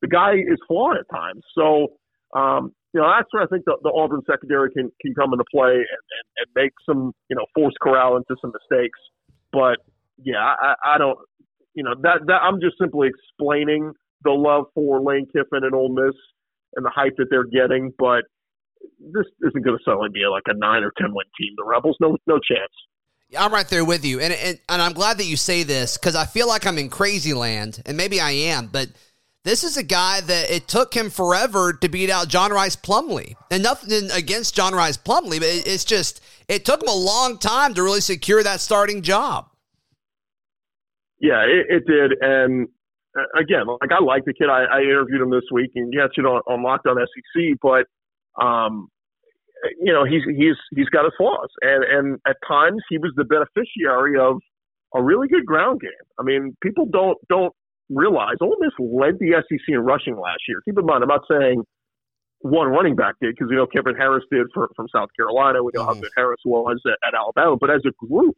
the 0.02 0.08
guy 0.08 0.34
is 0.40 0.60
flawed 0.68 0.96
at 0.96 1.08
times. 1.12 1.44
So, 1.58 2.00
um, 2.32 2.72
you 2.94 3.00
know, 3.02 3.10
that's 3.12 3.28
where 3.36 3.44
I 3.44 3.50
think 3.52 3.68
the, 3.68 3.76
the 3.84 3.92
Auburn 3.92 4.24
secondary 4.24 4.72
can, 4.72 4.88
can 5.02 5.12
come 5.20 5.34
into 5.36 5.48
play 5.52 5.76
and, 5.76 6.04
and, 6.16 6.26
and 6.40 6.48
make 6.56 6.74
some, 6.88 7.12
you 7.30 7.36
know, 7.36 7.46
force 7.54 7.76
Corral 7.84 8.16
into 8.16 8.34
some 8.42 8.54
mistakes. 8.56 9.00
But, 9.52 9.78
yeah, 10.24 10.40
I, 10.40 10.96
I 10.96 10.98
don't 10.98 11.20
you 11.80 11.84
know 11.84 11.96
that 12.02 12.20
that 12.28 12.42
I'm 12.44 12.60
just 12.60 12.76
simply 12.80 13.08
explaining 13.08 13.94
the 14.24 14.32
love 14.32 14.66
for 14.76 15.02
Lane 15.02 15.28
Kiffin 15.28 15.64
and 15.64 15.74
Ole 15.74 15.94
Miss 15.96 16.16
and 16.76 16.86
the 16.86 16.92
hype 16.94 17.16
that 17.18 17.28
they're 17.30 17.48
getting, 17.48 17.94
but 17.98 18.28
this 19.00 19.26
isn't 19.48 19.64
going 19.64 19.78
to 19.78 19.84
suddenly 19.84 20.10
be 20.14 20.28
like 20.30 20.44
a 20.48 20.54
nine 20.54 20.84
or 20.84 20.92
ten 20.98 21.14
win 21.14 21.26
team. 21.40 21.54
The 21.58 21.64
Rebels, 21.64 21.98
no 22.02 22.18
no 22.28 22.40
chance. 22.40 22.74
I'm 23.38 23.54
right 23.54 23.68
there 23.68 23.86
with 23.86 24.06
you, 24.06 24.20
and 24.20 24.34
and, 24.34 24.60
and 24.70 24.82
I'm 24.82 24.94
glad 24.94 25.18
that 25.20 25.26
you 25.26 25.38
say 25.38 25.64
this 25.64 25.98
because 25.98 26.16
I 26.16 26.26
feel 26.26 26.48
like 26.48 26.66
I'm 26.66 26.78
in 26.78 26.90
crazy 26.90 27.34
land, 27.34 27.82
and 27.86 27.96
maybe 27.96 28.20
I 28.20 28.32
am, 28.32 28.68
but 28.68 28.90
this 29.44 29.64
is 29.64 29.78
a 29.78 29.84
guy 29.84 30.22
that 30.22 30.50
it 30.50 30.68
took 30.68 30.94
him 30.94 31.10
forever 31.10 31.74
to 31.74 31.90
beat 31.90 32.10
out 32.10 32.28
John 32.28 32.52
Rice 32.52 32.76
Plumlee, 32.76 33.36
and 33.52 33.64
nothing 33.64 34.10
against 34.12 34.56
John 34.56 34.74
Rice 34.74 34.98
Plumlee, 34.98 35.40
but 35.40 35.48
it's 35.48 35.86
just 35.86 36.22
it 36.48 36.66
took 36.66 36.82
him 36.82 36.90
a 36.90 36.96
long 36.96 37.38
time 37.38 37.74
to 37.76 37.84
really 37.84 38.02
secure 38.02 38.44
that 38.44 38.62
starting 38.62 39.02
job. 39.02 39.50
Yeah, 41.20 41.44
it, 41.44 41.68
it 41.70 41.84
did, 41.86 42.14
and 42.22 42.68
uh, 43.18 43.40
again, 43.40 43.68
like 43.68 43.92
I 43.92 44.04
like 44.04 44.26
the 44.26 44.34
kid. 44.34 44.50
I, 44.50 44.64
I 44.64 44.82
interviewed 44.82 45.22
him 45.22 45.30
this 45.30 45.46
week, 45.52 45.72
and 45.76 45.94
yes, 45.94 46.10
you 46.18 46.24
know, 46.24 46.42
on 46.48 46.64
Locked 46.64 46.88
On 46.88 46.98
SEC, 46.98 47.58
but 47.62 47.86
um, 48.42 48.90
you 49.80 49.94
know, 49.94 50.06
he's 50.06 50.24
he's 50.38 50.56
he's 50.76 50.90
got 50.90 51.04
his 51.04 51.14
flaws, 51.18 51.50
and 51.62 51.84
and 51.84 52.20
at 52.28 52.38
times 52.48 52.82
he 52.90 52.98
was 52.98 53.12
the 53.16 53.26
beneficiary 53.26 54.20
of 54.20 54.38
a 54.96 55.02
really 55.02 55.28
good 55.28 55.46
ground 55.46 55.82
game. 55.82 55.92
I 56.20 56.24
mean, 56.24 56.56
people 56.62 56.86
don't 56.92 57.18
don't 57.30 57.54
realize 57.90 58.36
Ole 58.42 58.58
Miss 58.60 58.74
led 58.80 59.20
the 59.20 59.42
SEC 59.48 59.60
in 59.68 59.80
rushing 59.80 60.16
last 60.16 60.42
year. 60.48 60.62
Keep 60.66 60.80
in 60.80 60.86
mind, 60.86 61.04
I'm 61.04 61.10
not 61.10 61.26
saying 61.30 61.64
one 62.42 62.68
running 62.68 62.96
back 62.96 63.16
did 63.22 63.36
because 63.36 63.50
we 63.50 63.58
know 63.58 63.68
Kevin 63.68 63.96
Harris 63.96 64.24
did 64.32 64.48
for, 64.54 64.70
from 64.76 64.88
South 64.94 65.10
Carolina. 65.16 65.64
We 65.64 65.72
know 65.74 65.82
mm-hmm. 65.82 65.96
how 65.96 66.02
good 66.02 66.12
Harris 66.16 66.40
was 66.46 66.80
at, 66.86 66.98
at 67.08 67.14
Alabama, 67.14 67.58
but 67.60 67.70
as 67.70 67.82
a 67.86 67.92
group, 68.06 68.36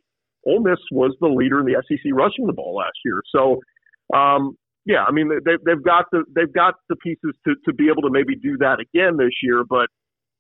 Ole 0.48 0.62
Miss 0.62 0.80
was 0.92 1.16
the 1.22 1.28
leader 1.28 1.60
in 1.60 1.66
the 1.66 1.82
SEC 1.88 2.12
rushing 2.14 2.48
the 2.48 2.54
ball 2.54 2.76
last 2.76 2.98
year. 3.06 3.22
So, 3.32 3.60
um, 4.18 4.58
yeah, 4.86 5.04
I 5.08 5.12
mean 5.12 5.30
they, 5.46 5.58
they've 5.64 5.84
got 5.84 6.06
the 6.12 6.24
they've 6.36 6.52
got 6.52 6.76
the 6.90 6.96
pieces 6.96 7.36
to 7.48 7.54
to 7.66 7.74
be 7.74 7.90
able 7.90 8.02
to 8.02 8.10
maybe 8.10 8.36
do 8.36 8.58
that 8.58 8.80
again 8.80 9.18
this 9.18 9.34
year. 9.44 9.64
But 9.68 9.88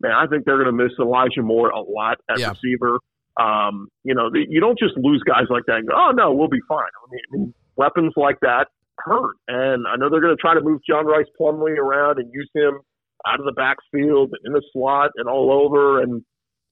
man, 0.01 0.11
I 0.11 0.27
think 0.27 0.45
they're 0.45 0.61
going 0.61 0.75
to 0.75 0.83
miss 0.83 0.91
Elijah 0.99 1.41
Moore 1.41 1.69
a 1.69 1.79
lot 1.79 2.17
at 2.29 2.39
yeah. 2.39 2.49
receiver. 2.51 2.99
Um, 3.39 3.87
you 4.03 4.13
know, 4.13 4.29
you 4.33 4.59
don't 4.59 4.77
just 4.77 4.93
lose 4.97 5.23
guys 5.25 5.45
like 5.49 5.63
that 5.67 5.77
and 5.77 5.87
go, 5.87 5.95
oh 5.95 6.11
no, 6.11 6.33
we'll 6.33 6.49
be 6.49 6.61
fine. 6.67 6.79
I 6.79 7.05
mean, 7.11 7.21
I 7.31 7.37
mean 7.37 7.53
weapons 7.75 8.13
like 8.15 8.37
that 8.41 8.67
hurt, 8.97 9.35
and 9.47 9.85
I 9.87 9.95
know 9.95 10.09
they're 10.09 10.21
going 10.21 10.35
to 10.35 10.41
try 10.41 10.53
to 10.53 10.61
move 10.61 10.81
John 10.87 11.05
Rice 11.05 11.27
Plumlee 11.39 11.77
around 11.77 12.19
and 12.19 12.29
use 12.33 12.49
him 12.53 12.79
out 13.25 13.39
of 13.39 13.45
the 13.45 13.53
backfield 13.53 14.31
and 14.33 14.39
in 14.45 14.53
the 14.53 14.63
slot 14.73 15.11
and 15.15 15.29
all 15.29 15.51
over 15.51 16.01
and 16.01 16.23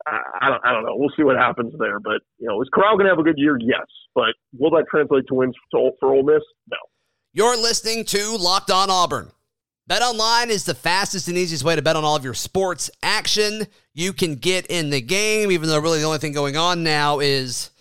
I 0.08 0.50
don't, 0.50 0.62
I 0.66 0.72
don't 0.72 0.84
know. 0.84 0.96
We'll 0.96 1.12
see 1.16 1.24
what 1.24 1.36
happens 1.36 1.74
there. 1.78 2.00
But, 2.00 2.22
you 2.38 2.48
know, 2.48 2.62
is 2.62 2.70
Corral 2.74 2.96
going 2.96 3.06
to 3.06 3.12
have 3.12 3.20
a 3.20 3.24
good 3.24 3.38
year? 3.38 3.58
Yes. 3.60 3.86
But 4.16 4.34
will 4.58 4.72
that 4.72 4.86
translate 4.90 5.26
to 5.28 5.34
wins 5.34 5.56
for, 5.72 5.92
for 6.00 6.14
Ole 6.14 6.24
Miss? 6.24 6.42
No. 6.70 6.78
You're 7.34 7.58
listening 7.58 8.06
to 8.06 8.38
Locked 8.38 8.72
On 8.72 8.90
Auburn. 8.90 9.32
Bet 9.90 10.04
online 10.04 10.52
is 10.52 10.66
the 10.66 10.76
fastest 10.76 11.30
and 11.30 11.36
easiest 11.36 11.64
way 11.64 11.76
to 11.76 11.82
bet 11.82 11.96
on 11.96 12.04
all 12.04 12.16
of 12.16 12.24
your 12.24 12.36
sports 12.36 12.92
action. 13.02 13.66
You 13.96 14.14
can 14.14 14.36
get 14.36 14.68
in 14.68 14.92
the 14.92 15.02
game, 15.02 15.52
even 15.52 15.68
though 15.68 15.80
really 15.80 15.98
the 15.98 16.06
only 16.06 16.20
thing 16.20 16.32
going 16.32 16.56
on 16.56 16.84
now 16.84 17.18
is 17.18 17.72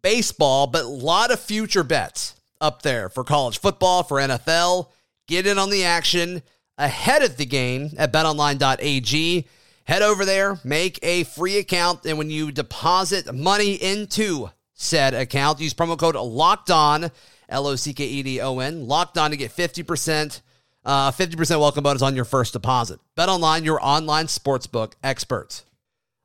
baseball, 0.00 0.66
but 0.66 0.86
a 0.86 0.88
lot 0.88 1.30
of 1.30 1.38
future 1.38 1.84
bets 1.84 2.34
up 2.62 2.80
there 2.80 3.10
for 3.10 3.24
college 3.24 3.58
football, 3.58 4.02
for 4.02 4.16
NFL. 4.16 4.88
Get 5.28 5.46
in 5.46 5.58
on 5.58 5.68
the 5.68 5.84
action 5.84 6.40
ahead 6.78 7.20
of 7.20 7.36
the 7.36 7.44
game 7.44 7.90
at 7.98 8.10
betonline.ag. 8.10 9.46
Head 9.84 10.00
over 10.00 10.24
there, 10.24 10.58
make 10.64 10.98
a 11.02 11.24
free 11.24 11.58
account, 11.58 12.06
and 12.06 12.16
when 12.16 12.30
you 12.30 12.52
deposit 12.52 13.34
money 13.34 13.74
into 13.74 14.48
said 14.72 15.12
account, 15.12 15.60
use 15.60 15.74
promo 15.74 15.98
code 15.98 16.14
LOCKED 16.14 16.70
ON, 16.70 17.10
L 17.50 17.66
O 17.66 17.76
C 17.76 17.92
K 17.92 18.06
E 18.06 18.22
D 18.22 18.40
O 18.40 18.60
N, 18.60 18.88
locked 18.88 19.18
on 19.18 19.30
to 19.30 19.36
get 19.36 19.54
50%, 19.54 20.40
uh, 20.84 21.10
50% 21.10 21.60
welcome 21.60 21.82
bonus 21.82 22.02
on 22.02 22.16
your 22.16 22.24
first 22.24 22.52
deposit. 22.52 23.00
Bet 23.16 23.28
online, 23.28 23.64
your 23.64 23.78
online 23.84 24.26
sportsbook 24.26 24.94
experts. 25.02 25.64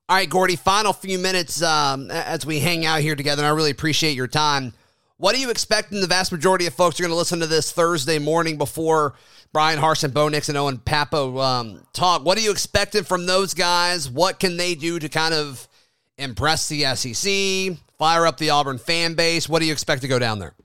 All 0.08 0.16
right, 0.16 0.30
Gordy, 0.30 0.56
final 0.56 0.94
few 0.94 1.18
minutes 1.18 1.62
um, 1.62 2.12
as 2.12 2.46
we 2.46 2.60
hang 2.60 2.86
out 2.86 3.02
here 3.02 3.16
together, 3.16 3.42
and 3.42 3.48
I 3.48 3.56
really 3.56 3.72
appreciate 3.72 4.16
your 4.16 4.28
time. 4.28 4.74
What 5.18 5.34
are 5.34 5.40
you 5.40 5.50
expecting 5.50 6.02
the 6.02 6.08
vast 6.08 6.32
majority 6.32 6.68
of 6.68 6.74
folks 6.74 7.00
are 7.00 7.04
going 7.04 7.12
to 7.12 7.18
listen 7.18 7.40
to 7.40 7.48
this 7.48 7.72
Thursday 7.72 8.20
morning 8.20 8.58
before 8.58 9.16
Bryan 9.56 9.80
Harsin, 9.80 10.14
Bo 10.14 10.28
Nix, 10.28 10.50
and 10.50 10.58
Owen 10.58 10.80
Pappoe 10.80 11.40
um, 11.40 11.80
talk. 11.94 12.26
What 12.26 12.38
are 12.38 12.42
you 12.42 12.52
expecting 12.52 13.06
from 13.06 13.26
those 13.26 13.54
guys? 13.54 14.10
What 14.10 14.38
can 14.38 14.58
they 14.58 14.76
do 14.76 15.00
to 15.00 15.08
kind 15.08 15.34
of 15.34 15.70
impress 16.18 16.68
the 16.68 16.84
SEC, 16.94 17.78
fire 17.98 18.28
up 18.28 18.38
the 18.38 18.50
Auburn 18.50 18.78
fan 18.78 19.14
base? 19.14 19.48
What 19.48 19.60
do 19.60 19.66
you 19.66 19.72
expect 19.72 20.02
to 20.02 20.10
go 20.10 20.20
down 20.20 20.40
there? 20.40 20.56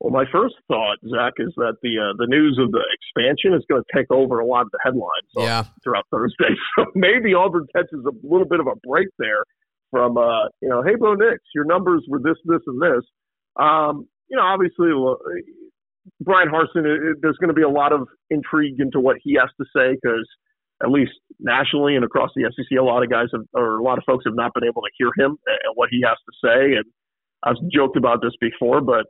Well, 0.00 0.12
my 0.12 0.24
first 0.30 0.56
thought, 0.68 0.98
Zach, 1.08 1.34
is 1.38 1.54
that 1.56 1.76
the 1.82 1.96
uh, 1.96 2.12
the 2.18 2.26
news 2.28 2.58
of 2.60 2.70
the 2.70 2.84
expansion 2.92 3.54
is 3.54 3.64
going 3.68 3.82
to 3.82 3.96
take 3.96 4.10
over 4.10 4.40
a 4.40 4.46
lot 4.46 4.62
of 4.62 4.70
the 4.70 4.78
headlines 4.84 5.30
yeah. 5.36 5.64
throughout 5.82 6.04
Thursday. 6.10 6.52
So 6.78 6.84
maybe 6.94 7.32
Auburn 7.32 7.66
catches 7.74 8.04
a 8.04 8.12
little 8.22 8.46
bit 8.46 8.60
of 8.60 8.66
a 8.66 8.76
break 8.86 9.08
there 9.18 9.42
from, 9.90 10.18
uh, 10.18 10.52
you 10.60 10.68
know, 10.68 10.82
hey, 10.82 10.96
Bo 11.00 11.14
Nix, 11.14 11.38
your 11.54 11.64
numbers 11.64 12.04
were 12.08 12.18
this, 12.18 12.36
this, 12.44 12.60
and 12.66 12.82
this. 12.82 13.04
Um, 13.56 14.06
you 14.28 14.36
know, 14.36 14.42
obviously, 14.42 14.92
Bryan 16.20 16.48
Harsin, 16.48 16.84
it, 16.84 17.16
there's 17.22 17.38
going 17.38 17.48
to 17.48 17.54
be 17.54 17.62
a 17.62 17.70
lot 17.70 17.92
of 17.92 18.08
intrigue 18.28 18.76
into 18.78 19.00
what 19.00 19.16
he 19.22 19.38
has 19.40 19.48
to 19.56 19.64
say 19.74 19.96
because 19.96 20.28
at 20.82 20.90
least 20.90 21.12
nationally 21.40 21.96
and 21.96 22.04
across 22.04 22.30
the 22.36 22.44
SEC, 22.54 22.78
a 22.78 22.82
lot 22.82 23.02
of 23.02 23.08
guys 23.08 23.28
have, 23.32 23.42
or 23.54 23.78
a 23.78 23.82
lot 23.82 23.96
of 23.96 24.04
folks 24.04 24.24
have 24.26 24.36
not 24.36 24.52
been 24.52 24.64
able 24.64 24.82
to 24.82 24.90
hear 24.98 25.10
him 25.16 25.38
and 25.46 25.72
what 25.74 25.88
he 25.90 26.02
has 26.04 26.18
to 26.28 26.34
say. 26.44 26.76
And 26.76 26.84
I've 27.46 27.56
joked 27.72 27.96
about 27.96 28.20
this 28.20 28.32
before, 28.40 28.80
but 28.80 29.06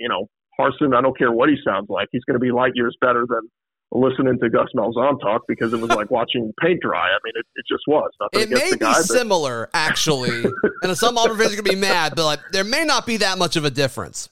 you 0.00 0.08
know, 0.08 0.28
Harsin, 0.58 0.96
I 0.96 1.02
don't 1.02 1.16
care 1.16 1.32
what 1.32 1.48
he 1.48 1.56
sounds 1.64 1.86
like, 1.88 2.08
he's 2.12 2.24
going 2.24 2.34
to 2.34 2.40
be 2.40 2.50
light 2.50 2.72
years 2.74 2.96
better 3.00 3.26
than 3.28 3.40
listening 3.92 4.38
to 4.42 4.50
Gus 4.50 4.68
Malzahn 4.76 5.20
talk 5.20 5.42
because 5.46 5.72
it 5.72 5.80
was 5.80 5.90
like 5.90 6.10
watching 6.10 6.52
paint 6.60 6.80
dry. 6.80 7.08
I 7.08 7.18
mean, 7.24 7.34
it, 7.36 7.46
it 7.54 7.64
just 7.68 7.84
was. 7.86 8.10
it 8.32 8.50
may 8.50 8.72
be 8.72 8.78
guy, 8.78 8.94
similar, 8.94 9.68
but... 9.72 9.78
actually, 9.78 10.44
and 10.82 10.96
some 10.96 11.18
Auburn 11.18 11.38
fans 11.38 11.52
are 11.52 11.56
going 11.56 11.64
to 11.64 11.70
be 11.70 11.76
mad, 11.76 12.14
but 12.16 12.24
like 12.24 12.40
there 12.52 12.64
may 12.64 12.84
not 12.84 13.06
be 13.06 13.18
that 13.18 13.38
much 13.38 13.56
of 13.56 13.64
a 13.64 13.70
difference. 13.70 14.28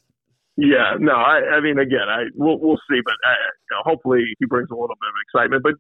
Yeah, 0.57 0.97
no, 0.99 1.13
I, 1.13 1.57
I 1.57 1.61
mean, 1.61 1.79
again, 1.79 2.09
I 2.09 2.25
we'll 2.35 2.59
we'll 2.59 2.81
see, 2.91 3.01
but 3.05 3.15
uh, 3.15 3.33
you 3.33 3.77
know, 3.77 3.83
hopefully 3.85 4.25
he 4.39 4.45
brings 4.45 4.69
a 4.71 4.75
little 4.75 4.89
bit 4.89 5.09
of 5.09 5.17
excitement. 5.27 5.63
But 5.63 5.75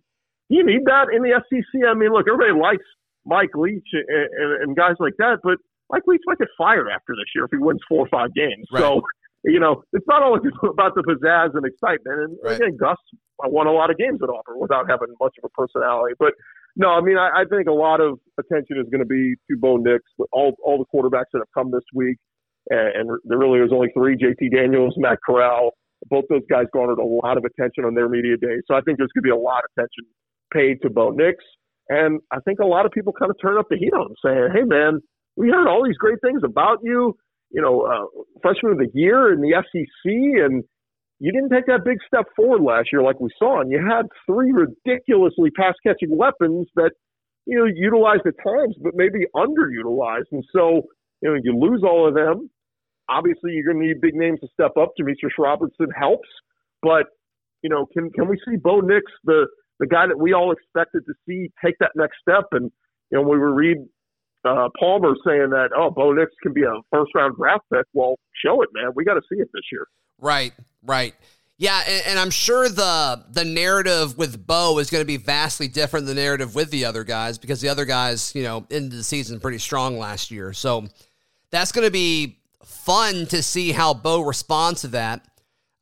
you 0.49 0.65
need 0.65 0.87
that 0.87 1.09
in 1.15 1.23
the 1.23 1.41
SEC. 1.49 1.83
I 1.87 1.95
mean, 1.95 2.13
look, 2.13 2.27
everybody 2.27 2.59
likes 2.59 2.85
Mike 3.27 3.55
Leach 3.55 3.89
and, 3.93 4.05
and, 4.09 4.63
and 4.63 4.77
guys 4.77 4.97
like 4.99 5.15
that, 5.19 5.39
but 5.43 5.59
Mike 5.91 6.03
Leach 6.07 6.23
might 6.27 6.39
get 6.39 6.49
fired 6.57 6.89
after 6.89 7.15
this 7.15 7.29
year 7.35 7.45
if 7.45 7.51
he 7.51 7.59
wins 7.59 7.81
four 7.89 8.07
or 8.07 8.09
five 8.09 8.35
games. 8.35 8.67
Right. 8.73 8.81
So 8.81 9.03
you 9.45 9.59
know, 9.59 9.83
it's 9.93 10.07
not 10.07 10.23
always 10.23 10.43
about 10.63 10.95
the 10.95 11.03
pizzazz 11.03 11.51
and 11.55 11.67
excitement. 11.67 12.19
And 12.21 12.39
right. 12.45 12.57
again, 12.57 12.77
Gus 12.79 12.97
won 13.45 13.67
a 13.67 13.73
lot 13.73 13.91
of 13.91 13.99
games 13.99 14.21
at 14.23 14.29
Auburn 14.29 14.61
without 14.61 14.89
having 14.89 15.09
much 15.21 15.35
of 15.43 15.51
a 15.51 15.61
personality. 15.61 16.15
But 16.19 16.35
no, 16.77 16.91
I 16.91 17.01
mean, 17.01 17.19
I, 17.19 17.43
I 17.43 17.45
think 17.51 17.67
a 17.67 17.73
lot 17.73 18.01
of 18.01 18.21
attention 18.39 18.79
is 18.79 18.87
going 18.91 19.03
to 19.03 19.07
be 19.07 19.35
to 19.51 19.57
Bo 19.59 19.77
Nix, 19.79 20.05
all 20.33 20.55
all 20.63 20.79
the 20.79 20.87
quarterbacks 20.87 21.33
that 21.33 21.41
have 21.41 21.53
come 21.55 21.71
this 21.71 21.85
week 21.93 22.19
and, 22.71 23.11
and 23.11 23.21
there 23.25 23.39
really 23.39 23.61
was 23.61 23.71
only 23.73 23.89
three: 23.95 24.17
JT 24.17 24.55
Daniels, 24.55 24.95
Matt 24.97 25.19
Corral. 25.25 25.73
Both 26.11 26.25
those 26.29 26.43
guys 26.51 26.67
garnered 26.73 26.99
a 26.99 27.05
lot 27.05 27.39
of 27.39 27.45
attention 27.45 27.85
on 27.85 27.95
their 27.95 28.09
media 28.09 28.37
day, 28.37 28.59
so 28.67 28.75
I 28.75 28.81
think 28.81 28.99
there's 28.99 29.11
going 29.15 29.23
to 29.23 29.29
be 29.29 29.31
a 29.31 29.37
lot 29.37 29.63
of 29.65 29.71
attention 29.77 30.05
paid 30.53 30.83
to 30.83 30.91
Bo 30.91 31.11
Nix, 31.11 31.39
and 31.89 32.21
I 32.31 32.39
think 32.41 32.59
a 32.59 32.67
lot 32.67 32.87
of 32.87 32.93
people 32.93 33.13
kind 33.13 33.31
of 33.31 33.37
turn 33.41 33.57
up 33.59 33.67
the 33.71 33.77
heat 33.77 33.93
on 33.93 34.07
him, 34.11 34.17
saying, 34.25 34.49
"Hey, 34.53 34.63
man, 34.63 35.01
we 35.37 35.51
heard 35.51 35.69
all 35.69 35.85
these 35.85 35.97
great 35.97 36.21
things 36.21 36.43
about 36.45 36.79
you. 36.83 37.17
You 37.51 37.61
know, 37.61 37.83
uh, 37.83 38.23
freshman 38.41 38.73
of 38.73 38.79
the 38.79 38.89
year 38.95 39.33
in 39.33 39.41
the 39.41 39.53
SEC, 39.53 40.13
and 40.45 40.65
you 41.19 41.33
didn't 41.33 41.51
take 41.51 41.67
that 41.67 41.85
big 41.85 41.99
step 42.07 42.25
forward 42.35 42.63
last 42.63 42.89
year 42.93 43.03
like 43.03 43.21
we 43.21 43.29
saw, 43.39 43.61
and 43.61 43.71
you 43.71 43.79
had 43.79 44.07
three 44.27 44.53
ridiculously 44.53 45.51
pass 45.51 45.75
catching 45.87 46.17
weapons 46.17 46.67
that 46.77 46.93
you 47.47 47.59
know 47.59 47.67
utilized 47.67 48.27
at 48.27 48.35
times, 48.43 48.77
but 48.83 48.95
maybe 48.95 49.27
underutilized, 49.35 50.31
and 50.33 50.45
so." 50.53 50.83
You 51.23 51.31
know, 51.31 51.41
you 51.43 51.57
lose 51.57 51.83
all 51.85 52.07
of 52.09 52.15
them. 52.15 52.51
Obviously, 53.09 53.53
you're 53.53 53.73
going 53.73 53.81
to 53.81 53.87
need 53.87 54.01
big 54.01 54.15
names 54.15 54.41
to 54.41 54.49
step 54.53 54.73
up. 54.77 54.91
Demetrius 54.97 55.35
Robertson 55.39 55.89
helps, 55.97 56.29
but 56.83 57.07
you 57.63 57.71
know, 57.71 57.87
can 57.87 58.11
can 58.11 58.29
we 58.29 58.39
see 58.47 58.57
Bo 58.57 58.81
Nix, 58.81 59.05
the 59.25 59.47
the 59.79 59.87
guy 59.87 60.07
that 60.07 60.19
we 60.19 60.33
all 60.33 60.53
expected 60.53 61.05
to 61.07 61.15
see, 61.27 61.51
take 61.65 61.77
that 61.79 61.93
next 61.95 62.17
step? 62.21 62.45
And 62.53 62.71
you 63.11 63.19
know, 63.19 63.23
we 63.23 63.39
were 63.39 63.55
read 63.55 63.79
uh, 64.45 64.69
Palmer 64.79 65.15
saying 65.27 65.51
that, 65.51 65.71
oh, 65.77 65.91
Bo 65.91 66.13
Nix 66.13 66.31
can 66.43 66.53
be 66.53 66.63
a 66.63 66.73
first 66.93 67.15
round 67.15 67.37
draft 67.37 67.65
pick. 67.73 67.87
Well, 67.93 68.17
show 68.45 68.63
it, 68.63 68.71
man. 68.73 68.93
We 68.95 69.05
got 69.05 69.15
to 69.15 69.23
see 69.33 69.41
it 69.41 69.49
this 69.53 69.65
year. 69.71 69.87
Right, 70.19 70.53
right. 70.83 71.15
Yeah, 71.59 71.81
and, 71.87 72.03
and, 72.09 72.19
I'm 72.19 72.31
sure 72.31 72.69
the 72.69 73.25
the 73.31 73.45
narrative 73.45 74.19
with 74.19 74.47
Bo 74.47 74.79
is 74.81 74.91
going 74.91 75.03
to 75.03 75.07
be 75.07 75.17
vastly 75.17 75.69
different 75.69 76.07
than 76.07 76.17
the 76.17 76.23
narrative 76.23 76.57
with 76.57 76.71
the 76.73 76.87
other 76.87 77.05
guys 77.05 77.39
because 77.39 77.61
the 77.61 77.69
other 77.69 77.85
guys, 77.85 78.35
you 78.35 78.43
know, 78.43 78.67
into 78.69 78.97
the 78.97 79.05
season 79.05 79.39
pretty 79.39 79.59
strong 79.59 79.97
last 79.97 80.33
year. 80.33 80.53
So 80.53 80.89
that's 81.53 81.71
going 81.71 81.87
to 81.87 81.93
be 81.93 82.39
fun 82.65 83.27
to 83.27 83.45
see 83.45 83.71
how 83.71 83.95
Bo 83.95 84.23
responds 84.23 84.81
to 84.81 84.89
that. 84.89 85.25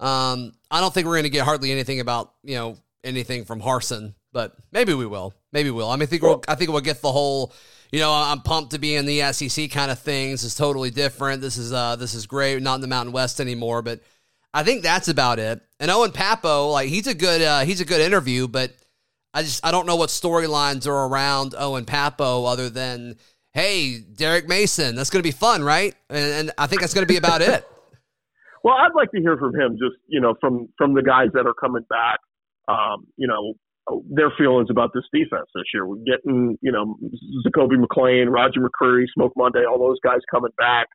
Um, 0.01 0.53
I 0.70 0.81
don't 0.81 0.92
think 0.92 1.07
we're 1.07 1.14
going 1.14 1.25
to 1.25 1.31
get 1.31 1.44
hardly 1.44 1.73
anything 1.73 2.01
about 2.01 2.35
you 2.42 2.57
know 2.57 2.77
anything 3.03 3.46
from 3.46 3.62
Harsin, 3.62 4.14
but 4.33 4.55
maybe 4.73 4.92
we 4.92 5.07
will. 5.07 5.33
Maybe 5.53 5.70
we'll. 5.70 5.88
I 5.88 5.96
mean, 5.96 6.03
I 6.03 6.07
think 6.07 6.23
we'll, 6.23 6.42
I 6.46 6.57
think 6.57 6.70
we'll 6.70 6.81
get 6.81 7.01
the 7.01 7.12
whole. 7.12 7.55
You 7.92 7.98
know, 7.98 8.12
I'm 8.12 8.40
pumped 8.40 8.72
to 8.72 8.79
be 8.79 8.94
in 8.94 9.07
the 9.07 9.33
SEC 9.33 9.70
kind 9.70 9.90
of 9.90 9.98
things. 9.98 10.42
This 10.42 10.53
is 10.53 10.55
totally 10.55 10.90
different. 10.90 11.40
This 11.40 11.57
is 11.57 11.72
uh, 11.72 11.96
this 11.96 12.14
is 12.14 12.26
great. 12.26 12.62
Not 12.62 12.76
in 12.76 12.81
the 12.81 12.87
Mountain 12.87 13.12
West 13.12 13.40
anymore, 13.40 13.83
but 13.83 14.00
I 14.55 14.62
think 14.62 14.83
that's 14.83 15.09
about 15.09 15.38
it. 15.38 15.61
And 15.79 15.90
Owen 15.90 16.12
Pappoe, 16.12 16.70
like 16.70 16.88
he's 16.88 17.07
a 17.07 17.14
good 17.14 17.42
uh, 17.42 17.61
he's 17.61 17.81
a 17.81 17.85
good 17.85 18.00
interview, 18.00 18.46
but 18.48 18.72
I 19.35 19.42
just 19.42 19.64
I 19.64 19.70
don't 19.70 19.87
know 19.87 19.96
what 19.96 20.11
storylines 20.11 20.87
are 20.87 21.07
around 21.09 21.55
Owen 21.59 21.85
Pappoe 21.85 22.44
other 22.44 22.70
than 22.70 23.16
hey 23.53 23.98
Derek 23.98 24.48
Mason. 24.48 24.94
That's 24.94 25.11
going 25.11 25.22
to 25.22 25.26
be 25.26 25.33
fun, 25.33 25.62
right? 25.62 25.94
And, 26.09 26.33
and 26.33 26.50
I 26.59 26.66
think 26.66 26.81
that's 26.81 26.94
going 26.94 27.07
to 27.07 27.12
be 27.12 27.18
about 27.18 27.42
it. 27.42 27.64
Well, 28.62 28.74
I'd 28.74 28.94
like 28.94 29.11
to 29.12 29.20
hear 29.20 29.38
from 29.38 29.55
him, 29.55 29.79
just 29.79 29.96
you 30.07 30.20
know, 30.20 30.35
from 30.38 30.68
from 30.76 30.92
the 30.94 31.03
guys 31.03 31.29
that 31.33 31.46
are 31.46 31.55
coming 31.55 31.85
back. 31.88 32.18
Um, 32.68 33.07
you 33.16 33.26
know, 33.26 33.55
their 34.08 34.32
feelings 34.36 34.68
about 34.70 34.90
this 34.94 35.04
defense 35.12 35.46
this 35.54 35.64
year. 35.72 35.86
We're 35.86 36.04
getting, 36.06 36.58
you 36.60 36.72
know, 36.72 36.96
Zakoby 37.46 37.76
McClain, 37.82 38.30
Roger 38.30 38.60
McCreary, 38.60 39.04
Smoke 39.14 39.32
Monday, 39.36 39.64
all 39.64 39.78
those 39.78 39.98
guys 40.02 40.20
coming 40.30 40.52
back. 40.56 40.86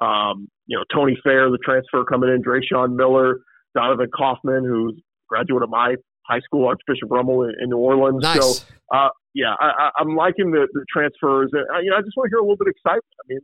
Um, 0.00 0.48
you 0.66 0.76
know, 0.76 0.84
Tony 0.92 1.16
Fair, 1.22 1.50
the 1.50 1.58
transfer 1.64 2.04
coming 2.04 2.30
in, 2.30 2.42
Dreshun 2.42 2.96
Miller, 2.96 3.38
Donovan 3.74 4.08
Kaufman, 4.16 4.64
who's 4.64 5.00
graduate 5.28 5.62
of 5.62 5.70
my 5.70 5.96
high 6.26 6.40
school, 6.40 6.66
Archbishop 6.66 7.10
Rummel 7.10 7.44
in, 7.44 7.54
in 7.62 7.70
New 7.70 7.78
Orleans. 7.78 8.22
Nice. 8.22 8.58
So, 8.58 8.64
uh, 8.92 9.08
yeah, 9.34 9.54
I, 9.58 9.90
I'm 9.98 10.16
liking 10.16 10.50
the, 10.50 10.66
the 10.72 10.84
transfers. 10.92 11.50
And, 11.52 11.66
uh, 11.74 11.80
you 11.80 11.90
know, 11.90 11.96
I 11.96 12.02
just 12.02 12.16
want 12.16 12.30
to 12.30 12.32
hear 12.32 12.38
a 12.38 12.42
little 12.42 12.56
bit 12.56 12.68
of 12.68 12.74
excitement. 12.78 13.14
I 13.18 13.24
mean, 13.28 13.40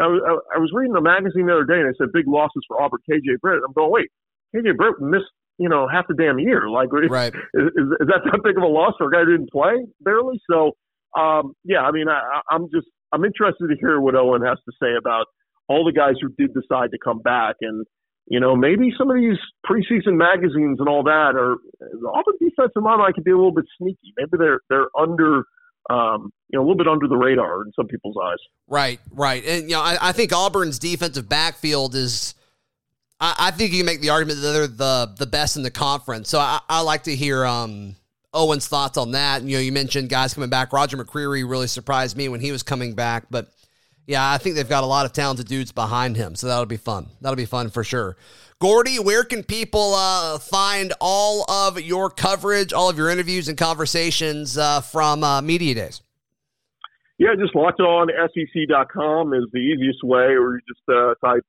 I 0.00 0.06
was, 0.06 0.20
I 0.54 0.58
was 0.58 0.70
reading 0.72 0.96
a 0.96 1.02
magazine 1.02 1.46
the 1.46 1.52
other 1.52 1.68
day 1.68 1.76
and 1.76 1.88
it 1.90 1.96
said 1.98 2.08
big 2.14 2.26
losses 2.26 2.64
for 2.66 2.80
Auburn 2.80 3.00
KJ 3.10 3.40
Britt. 3.42 3.60
I'm 3.66 3.74
going, 3.74 3.90
wait, 3.90 4.08
KJ 4.54 4.76
Britt 4.76 5.00
missed 5.00 5.28
you 5.62 5.68
know, 5.68 5.86
half 5.86 6.06
the 6.08 6.14
damn 6.14 6.38
year. 6.40 6.68
Like, 6.68 6.92
right. 6.92 7.32
is, 7.32 7.66
is, 7.76 7.86
is 8.00 8.06
that 8.08 8.22
that 8.24 8.40
big 8.42 8.56
of 8.56 8.64
a 8.64 8.66
loss 8.66 8.94
for 8.98 9.06
a 9.06 9.10
guy 9.10 9.20
who 9.20 9.38
didn't 9.38 9.50
play 9.50 9.86
barely? 10.00 10.40
So, 10.50 10.72
um, 11.18 11.54
yeah, 11.64 11.80
I 11.80 11.92
mean, 11.92 12.08
I, 12.08 12.40
I'm 12.50 12.68
just 12.74 12.88
I'm 13.12 13.24
interested 13.24 13.68
to 13.68 13.76
hear 13.78 14.00
what 14.00 14.16
Owen 14.16 14.42
has 14.42 14.58
to 14.64 14.72
say 14.82 14.96
about 14.98 15.26
all 15.68 15.84
the 15.84 15.92
guys 15.92 16.14
who 16.20 16.28
did 16.36 16.52
decide 16.52 16.90
to 16.90 16.98
come 17.02 17.20
back, 17.20 17.56
and 17.60 17.86
you 18.26 18.40
know, 18.40 18.56
maybe 18.56 18.92
some 18.98 19.10
of 19.10 19.16
these 19.16 19.38
preseason 19.64 20.16
magazines 20.16 20.78
and 20.80 20.88
all 20.88 21.04
that 21.04 21.34
are 21.36 21.52
all 21.52 22.00
the 22.00 22.08
Auburn 22.08 22.34
defensive 22.40 22.82
line 22.82 22.98
might 22.98 23.14
could 23.14 23.24
be 23.24 23.30
a 23.30 23.36
little 23.36 23.54
bit 23.54 23.66
sneaky. 23.78 24.12
Maybe 24.16 24.30
they're 24.38 24.60
they're 24.68 24.88
under. 24.98 25.44
Um, 25.90 26.30
you 26.48 26.56
know, 26.56 26.60
a 26.60 26.64
little 26.64 26.76
bit 26.76 26.86
under 26.86 27.08
the 27.08 27.16
radar 27.16 27.62
in 27.62 27.72
some 27.74 27.88
people's 27.88 28.14
eyes. 28.22 28.36
Right, 28.68 29.00
right, 29.10 29.44
and 29.44 29.64
you 29.64 29.74
know, 29.74 29.80
I, 29.80 29.98
I 30.00 30.12
think 30.12 30.32
Auburn's 30.32 30.78
defensive 30.78 31.28
backfield 31.28 31.96
is 31.96 32.34
I, 33.22 33.34
I, 33.38 33.50
think 33.52 33.70
you 33.70 33.78
can 33.78 33.86
make 33.86 34.00
the 34.00 34.10
argument 34.10 34.40
that 34.40 34.52
they're 34.52 34.66
the 34.66 35.14
the 35.16 35.26
best 35.26 35.56
in 35.56 35.62
the 35.62 35.70
conference. 35.70 36.28
So 36.28 36.40
I, 36.40 36.60
I 36.68 36.80
like 36.80 37.04
to 37.04 37.14
hear 37.14 37.46
um, 37.46 37.94
Owen's 38.34 38.66
thoughts 38.66 38.98
on 38.98 39.12
that. 39.12 39.42
You 39.42 39.56
know, 39.56 39.62
you 39.62 39.70
mentioned 39.70 40.08
guys 40.08 40.34
coming 40.34 40.50
back. 40.50 40.72
Roger 40.72 40.96
McCreary 40.96 41.48
really 41.48 41.68
surprised 41.68 42.16
me 42.16 42.28
when 42.28 42.40
he 42.40 42.50
was 42.50 42.64
coming 42.64 42.94
back, 42.94 43.26
but 43.30 43.48
yeah, 44.08 44.28
I 44.28 44.38
think 44.38 44.56
they've 44.56 44.68
got 44.68 44.82
a 44.82 44.88
lot 44.88 45.06
of 45.06 45.12
talented 45.12 45.46
dudes 45.46 45.70
behind 45.70 46.16
him. 46.16 46.34
So 46.34 46.48
that'll 46.48 46.66
be 46.66 46.76
fun. 46.76 47.10
That'll 47.20 47.36
be 47.36 47.46
fun 47.46 47.70
for 47.70 47.84
sure. 47.84 48.16
Gordy, 48.58 48.98
where 48.98 49.22
can 49.22 49.44
people 49.44 49.94
uh, 49.94 50.38
find 50.38 50.92
all 51.00 51.48
of 51.48 51.80
your 51.80 52.10
coverage, 52.10 52.72
all 52.72 52.88
of 52.88 52.98
your 52.98 53.08
interviews 53.08 53.48
and 53.48 53.56
conversations 53.56 54.58
uh, 54.58 54.80
from 54.80 55.22
uh, 55.22 55.40
Media 55.42 55.76
Days? 55.76 56.00
Yeah, 57.18 57.36
just 57.38 57.54
locked 57.54 57.78
on 57.78 58.08
SEC.com 58.08 59.32
is 59.32 59.44
the 59.52 59.60
easiest 59.60 60.02
way, 60.02 60.34
or 60.34 60.54
you 60.54 60.60
just 60.66 60.80
uh, 60.88 61.14
type 61.24 61.44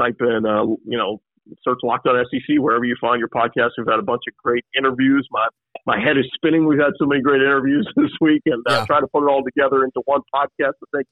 type 0.00 0.16
in, 0.20 0.46
uh, 0.46 0.64
you 0.84 0.98
know, 0.98 1.20
search 1.62 1.78
Locked 1.82 2.06
On 2.06 2.24
SEC 2.30 2.58
wherever 2.58 2.84
you 2.84 2.96
find 3.00 3.18
your 3.18 3.28
podcast. 3.28 3.70
We've 3.78 3.86
had 3.88 3.98
a 3.98 4.06
bunch 4.06 4.22
of 4.28 4.36
great 4.42 4.64
interviews. 4.76 5.26
My 5.30 5.46
my 5.86 6.00
head 6.00 6.16
is 6.18 6.26
spinning. 6.34 6.66
We've 6.66 6.80
had 6.80 6.92
so 6.98 7.06
many 7.06 7.22
great 7.22 7.42
interviews 7.42 7.86
this 7.96 8.10
week, 8.20 8.42
and 8.46 8.62
uh, 8.68 8.80
yeah. 8.80 8.86
trying 8.86 9.02
to 9.02 9.08
put 9.08 9.24
it 9.24 9.30
all 9.30 9.42
together 9.44 9.84
into 9.84 10.02
one 10.04 10.20
podcast. 10.34 10.74
I 10.82 10.96
think 10.96 11.06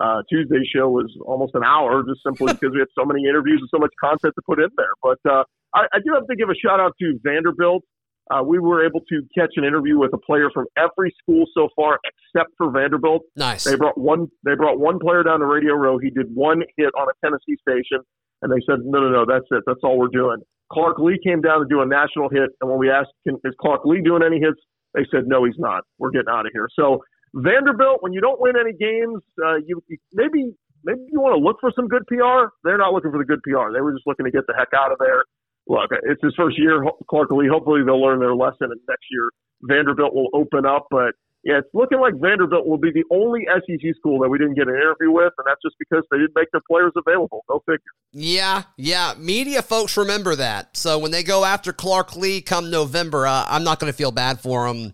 uh, 0.00 0.22
Tuesday's 0.30 0.68
show 0.74 0.88
was 0.88 1.10
almost 1.24 1.54
an 1.54 1.64
hour, 1.64 2.02
just 2.02 2.22
simply 2.24 2.52
because 2.52 2.72
we 2.72 2.80
had 2.80 2.92
so 2.98 3.04
many 3.04 3.24
interviews 3.24 3.60
and 3.60 3.68
so 3.70 3.78
much 3.78 3.92
content 4.00 4.34
to 4.34 4.42
put 4.44 4.58
in 4.58 4.68
there. 4.76 4.92
But 5.02 5.18
uh, 5.28 5.44
I, 5.74 5.86
I 5.92 5.98
do 6.04 6.12
have 6.14 6.26
to 6.26 6.36
give 6.36 6.50
a 6.50 6.54
shout 6.54 6.80
out 6.80 6.92
to 7.00 7.18
Vanderbilt. 7.22 7.84
Uh, 8.30 8.42
we 8.44 8.58
were 8.58 8.84
able 8.84 9.00
to 9.08 9.22
catch 9.34 9.56
an 9.56 9.64
interview 9.64 9.98
with 9.98 10.12
a 10.12 10.18
player 10.18 10.50
from 10.52 10.66
every 10.76 11.14
school 11.22 11.46
so 11.54 11.68
far 11.74 11.98
except 12.34 12.52
for 12.56 12.70
Vanderbilt. 12.70 13.22
Nice. 13.36 13.64
They 13.64 13.76
brought 13.76 13.98
one. 13.98 14.28
They 14.44 14.54
brought 14.54 14.78
one 14.78 14.98
player 14.98 15.22
down 15.22 15.40
to 15.40 15.46
Radio 15.46 15.74
Row. 15.74 15.98
He 15.98 16.10
did 16.10 16.26
one 16.34 16.62
hit 16.76 16.90
on 16.98 17.08
a 17.08 17.26
Tennessee 17.26 17.56
station. 17.60 18.04
And 18.42 18.52
they 18.52 18.62
said, 18.66 18.80
no, 18.84 19.00
no, 19.00 19.10
no, 19.10 19.24
that's 19.26 19.46
it. 19.50 19.64
That's 19.66 19.80
all 19.82 19.98
we're 19.98 20.08
doing. 20.08 20.38
Clark 20.72 20.98
Lea 20.98 21.18
came 21.24 21.40
down 21.40 21.60
to 21.60 21.66
do 21.68 21.80
a 21.80 21.86
national 21.86 22.28
hit. 22.28 22.50
And 22.60 22.70
when 22.70 22.78
we 22.78 22.90
asked, 22.90 23.10
Can, 23.26 23.36
is 23.44 23.54
Clark 23.60 23.82
Lea 23.84 24.00
doing 24.02 24.22
any 24.22 24.38
hits? 24.38 24.60
They 24.94 25.06
said, 25.10 25.26
no, 25.26 25.44
he's 25.44 25.58
not. 25.58 25.84
We're 25.98 26.10
getting 26.10 26.30
out 26.30 26.46
of 26.46 26.52
here. 26.52 26.68
So 26.74 27.02
Vanderbilt, 27.34 28.02
when 28.02 28.12
you 28.12 28.20
don't 28.20 28.40
win 28.40 28.54
any 28.58 28.72
games, 28.72 29.22
uh, 29.44 29.56
you, 29.66 29.82
you 29.88 29.98
maybe 30.12 30.54
maybe 30.84 31.00
you 31.10 31.20
want 31.20 31.36
to 31.36 31.42
look 31.42 31.58
for 31.60 31.72
some 31.74 31.88
good 31.88 32.06
PR. 32.06 32.52
They're 32.64 32.78
not 32.78 32.92
looking 32.92 33.10
for 33.10 33.18
the 33.18 33.24
good 33.24 33.42
PR. 33.42 33.72
They 33.72 33.80
were 33.80 33.92
just 33.92 34.06
looking 34.06 34.24
to 34.24 34.30
get 34.30 34.46
the 34.46 34.54
heck 34.56 34.68
out 34.74 34.92
of 34.92 34.98
there. 34.98 35.24
Look, 35.68 35.90
it's 36.02 36.22
his 36.22 36.32
first 36.36 36.58
year, 36.58 36.82
Clark 37.10 37.30
Lea. 37.30 37.48
Hopefully 37.52 37.82
they'll 37.84 38.00
learn 38.00 38.20
their 38.20 38.34
lesson, 38.34 38.72
and 38.72 38.80
next 38.88 39.04
year 39.10 39.28
Vanderbilt 39.62 40.14
will 40.14 40.28
open 40.32 40.64
up. 40.64 40.86
But 40.90 41.12
yeah, 41.48 41.60
it's 41.60 41.68
looking 41.72 41.98
like 41.98 42.12
Vanderbilt 42.14 42.66
will 42.66 42.76
be 42.76 42.90
the 42.90 43.04
only 43.10 43.46
SEC 43.46 43.96
school 43.96 44.20
that 44.20 44.28
we 44.28 44.36
didn't 44.36 44.52
get 44.52 44.68
an 44.68 44.74
interview 44.74 45.10
with, 45.10 45.32
and 45.38 45.46
that's 45.46 45.62
just 45.62 45.76
because 45.78 46.04
they 46.10 46.18
didn't 46.18 46.34
make 46.36 46.50
their 46.52 46.60
players 46.68 46.92
available. 46.94 47.42
Go 47.48 47.60
figure. 47.60 47.80
Yeah, 48.12 48.64
yeah. 48.76 49.14
Media 49.16 49.62
folks 49.62 49.96
remember 49.96 50.36
that. 50.36 50.76
So 50.76 50.98
when 50.98 51.10
they 51.10 51.22
go 51.22 51.46
after 51.46 51.72
Clark 51.72 52.14
Lea 52.16 52.42
come 52.42 52.70
November, 52.70 53.26
uh, 53.26 53.46
I'm 53.48 53.64
not 53.64 53.80
going 53.80 53.90
to 53.90 53.96
feel 53.96 54.10
bad 54.10 54.40
for 54.40 54.68
them 54.68 54.92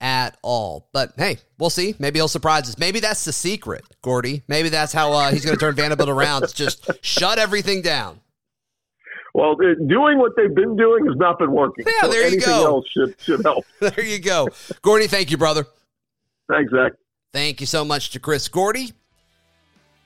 at 0.00 0.38
all. 0.40 0.88
But 0.94 1.12
hey, 1.18 1.36
we'll 1.58 1.68
see. 1.68 1.94
Maybe 1.98 2.18
he'll 2.18 2.28
surprise 2.28 2.66
us. 2.66 2.78
Maybe 2.78 3.00
that's 3.00 3.26
the 3.26 3.32
secret, 3.34 3.84
Gordy. 4.00 4.42
Maybe 4.48 4.70
that's 4.70 4.94
how 4.94 5.12
uh, 5.12 5.30
he's 5.30 5.44
going 5.44 5.58
to 5.58 5.60
turn 5.60 5.74
Vanderbilt 5.74 6.08
around. 6.08 6.44
It's 6.44 6.54
just 6.54 6.88
shut 7.04 7.38
everything 7.38 7.82
down. 7.82 8.22
Well, 9.34 9.54
doing 9.54 10.18
what 10.18 10.32
they've 10.34 10.54
been 10.54 10.76
doing 10.76 11.04
has 11.04 11.16
not 11.16 11.38
been 11.38 11.52
working. 11.52 11.84
Yeah, 11.86 11.92
so 12.00 12.08
there 12.08 12.20
you 12.22 12.26
anything 12.28 12.48
go. 12.48 12.64
else 12.64 12.86
should, 12.88 13.20
should 13.20 13.42
help. 13.44 13.66
there 13.80 14.02
you 14.02 14.18
go. 14.18 14.48
Gordy, 14.80 15.06
thank 15.06 15.30
you, 15.30 15.36
brother. 15.36 15.66
Thanks, 16.50 16.72
Zach. 16.72 16.92
Thank 17.32 17.60
you 17.60 17.66
so 17.66 17.84
much 17.84 18.10
to 18.10 18.20
Chris 18.20 18.48
Gordy. 18.48 18.92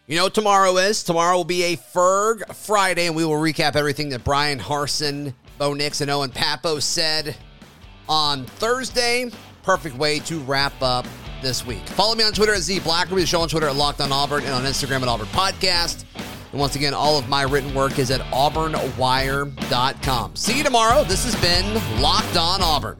You 0.06 0.16
know 0.16 0.28
tomorrow 0.28 0.76
is? 0.76 1.02
Tomorrow 1.02 1.38
will 1.38 1.44
be 1.44 1.62
a 1.64 1.76
Ferg 1.76 2.54
Friday, 2.54 3.06
and 3.06 3.16
we 3.16 3.24
will 3.24 3.40
recap 3.40 3.76
everything 3.76 4.10
that 4.10 4.22
Bryan 4.22 4.58
Harsin, 4.58 5.32
Bo 5.56 5.72
Nix, 5.72 6.02
and 6.02 6.10
Owen 6.10 6.30
Pappoe 6.30 6.80
said 6.80 7.34
on 8.06 8.44
Thursday. 8.44 9.30
Perfect 9.62 9.96
way 9.96 10.18
to 10.20 10.40
wrap 10.40 10.74
up 10.82 11.06
this 11.40 11.64
week. 11.64 11.88
Follow 11.88 12.14
me 12.14 12.24
on 12.24 12.34
Twitter 12.34 12.52
at 12.52 12.60
Z 12.60 12.80
Blackerby, 12.80 13.20
the 13.20 13.26
show 13.26 13.40
on 13.40 13.48
Twitter 13.48 13.68
at 13.68 13.76
Locked 13.76 14.02
on 14.02 14.12
Auburn, 14.12 14.44
and 14.44 14.52
on 14.52 14.64
Instagram 14.64 15.00
at 15.00 15.08
Auburn 15.08 15.26
Podcast. 15.28 16.04
And 16.52 16.60
once 16.60 16.76
again, 16.76 16.92
all 16.92 17.18
of 17.18 17.26
my 17.30 17.42
written 17.42 17.72
work 17.74 17.98
is 17.98 18.10
at 18.10 18.20
auburnwire.com. 18.30 20.36
See 20.36 20.58
you 20.58 20.64
tomorrow. 20.64 21.04
This 21.04 21.24
has 21.24 21.34
been 21.40 22.02
Locked 22.02 22.36
on 22.36 22.60
Auburn. 22.62 22.98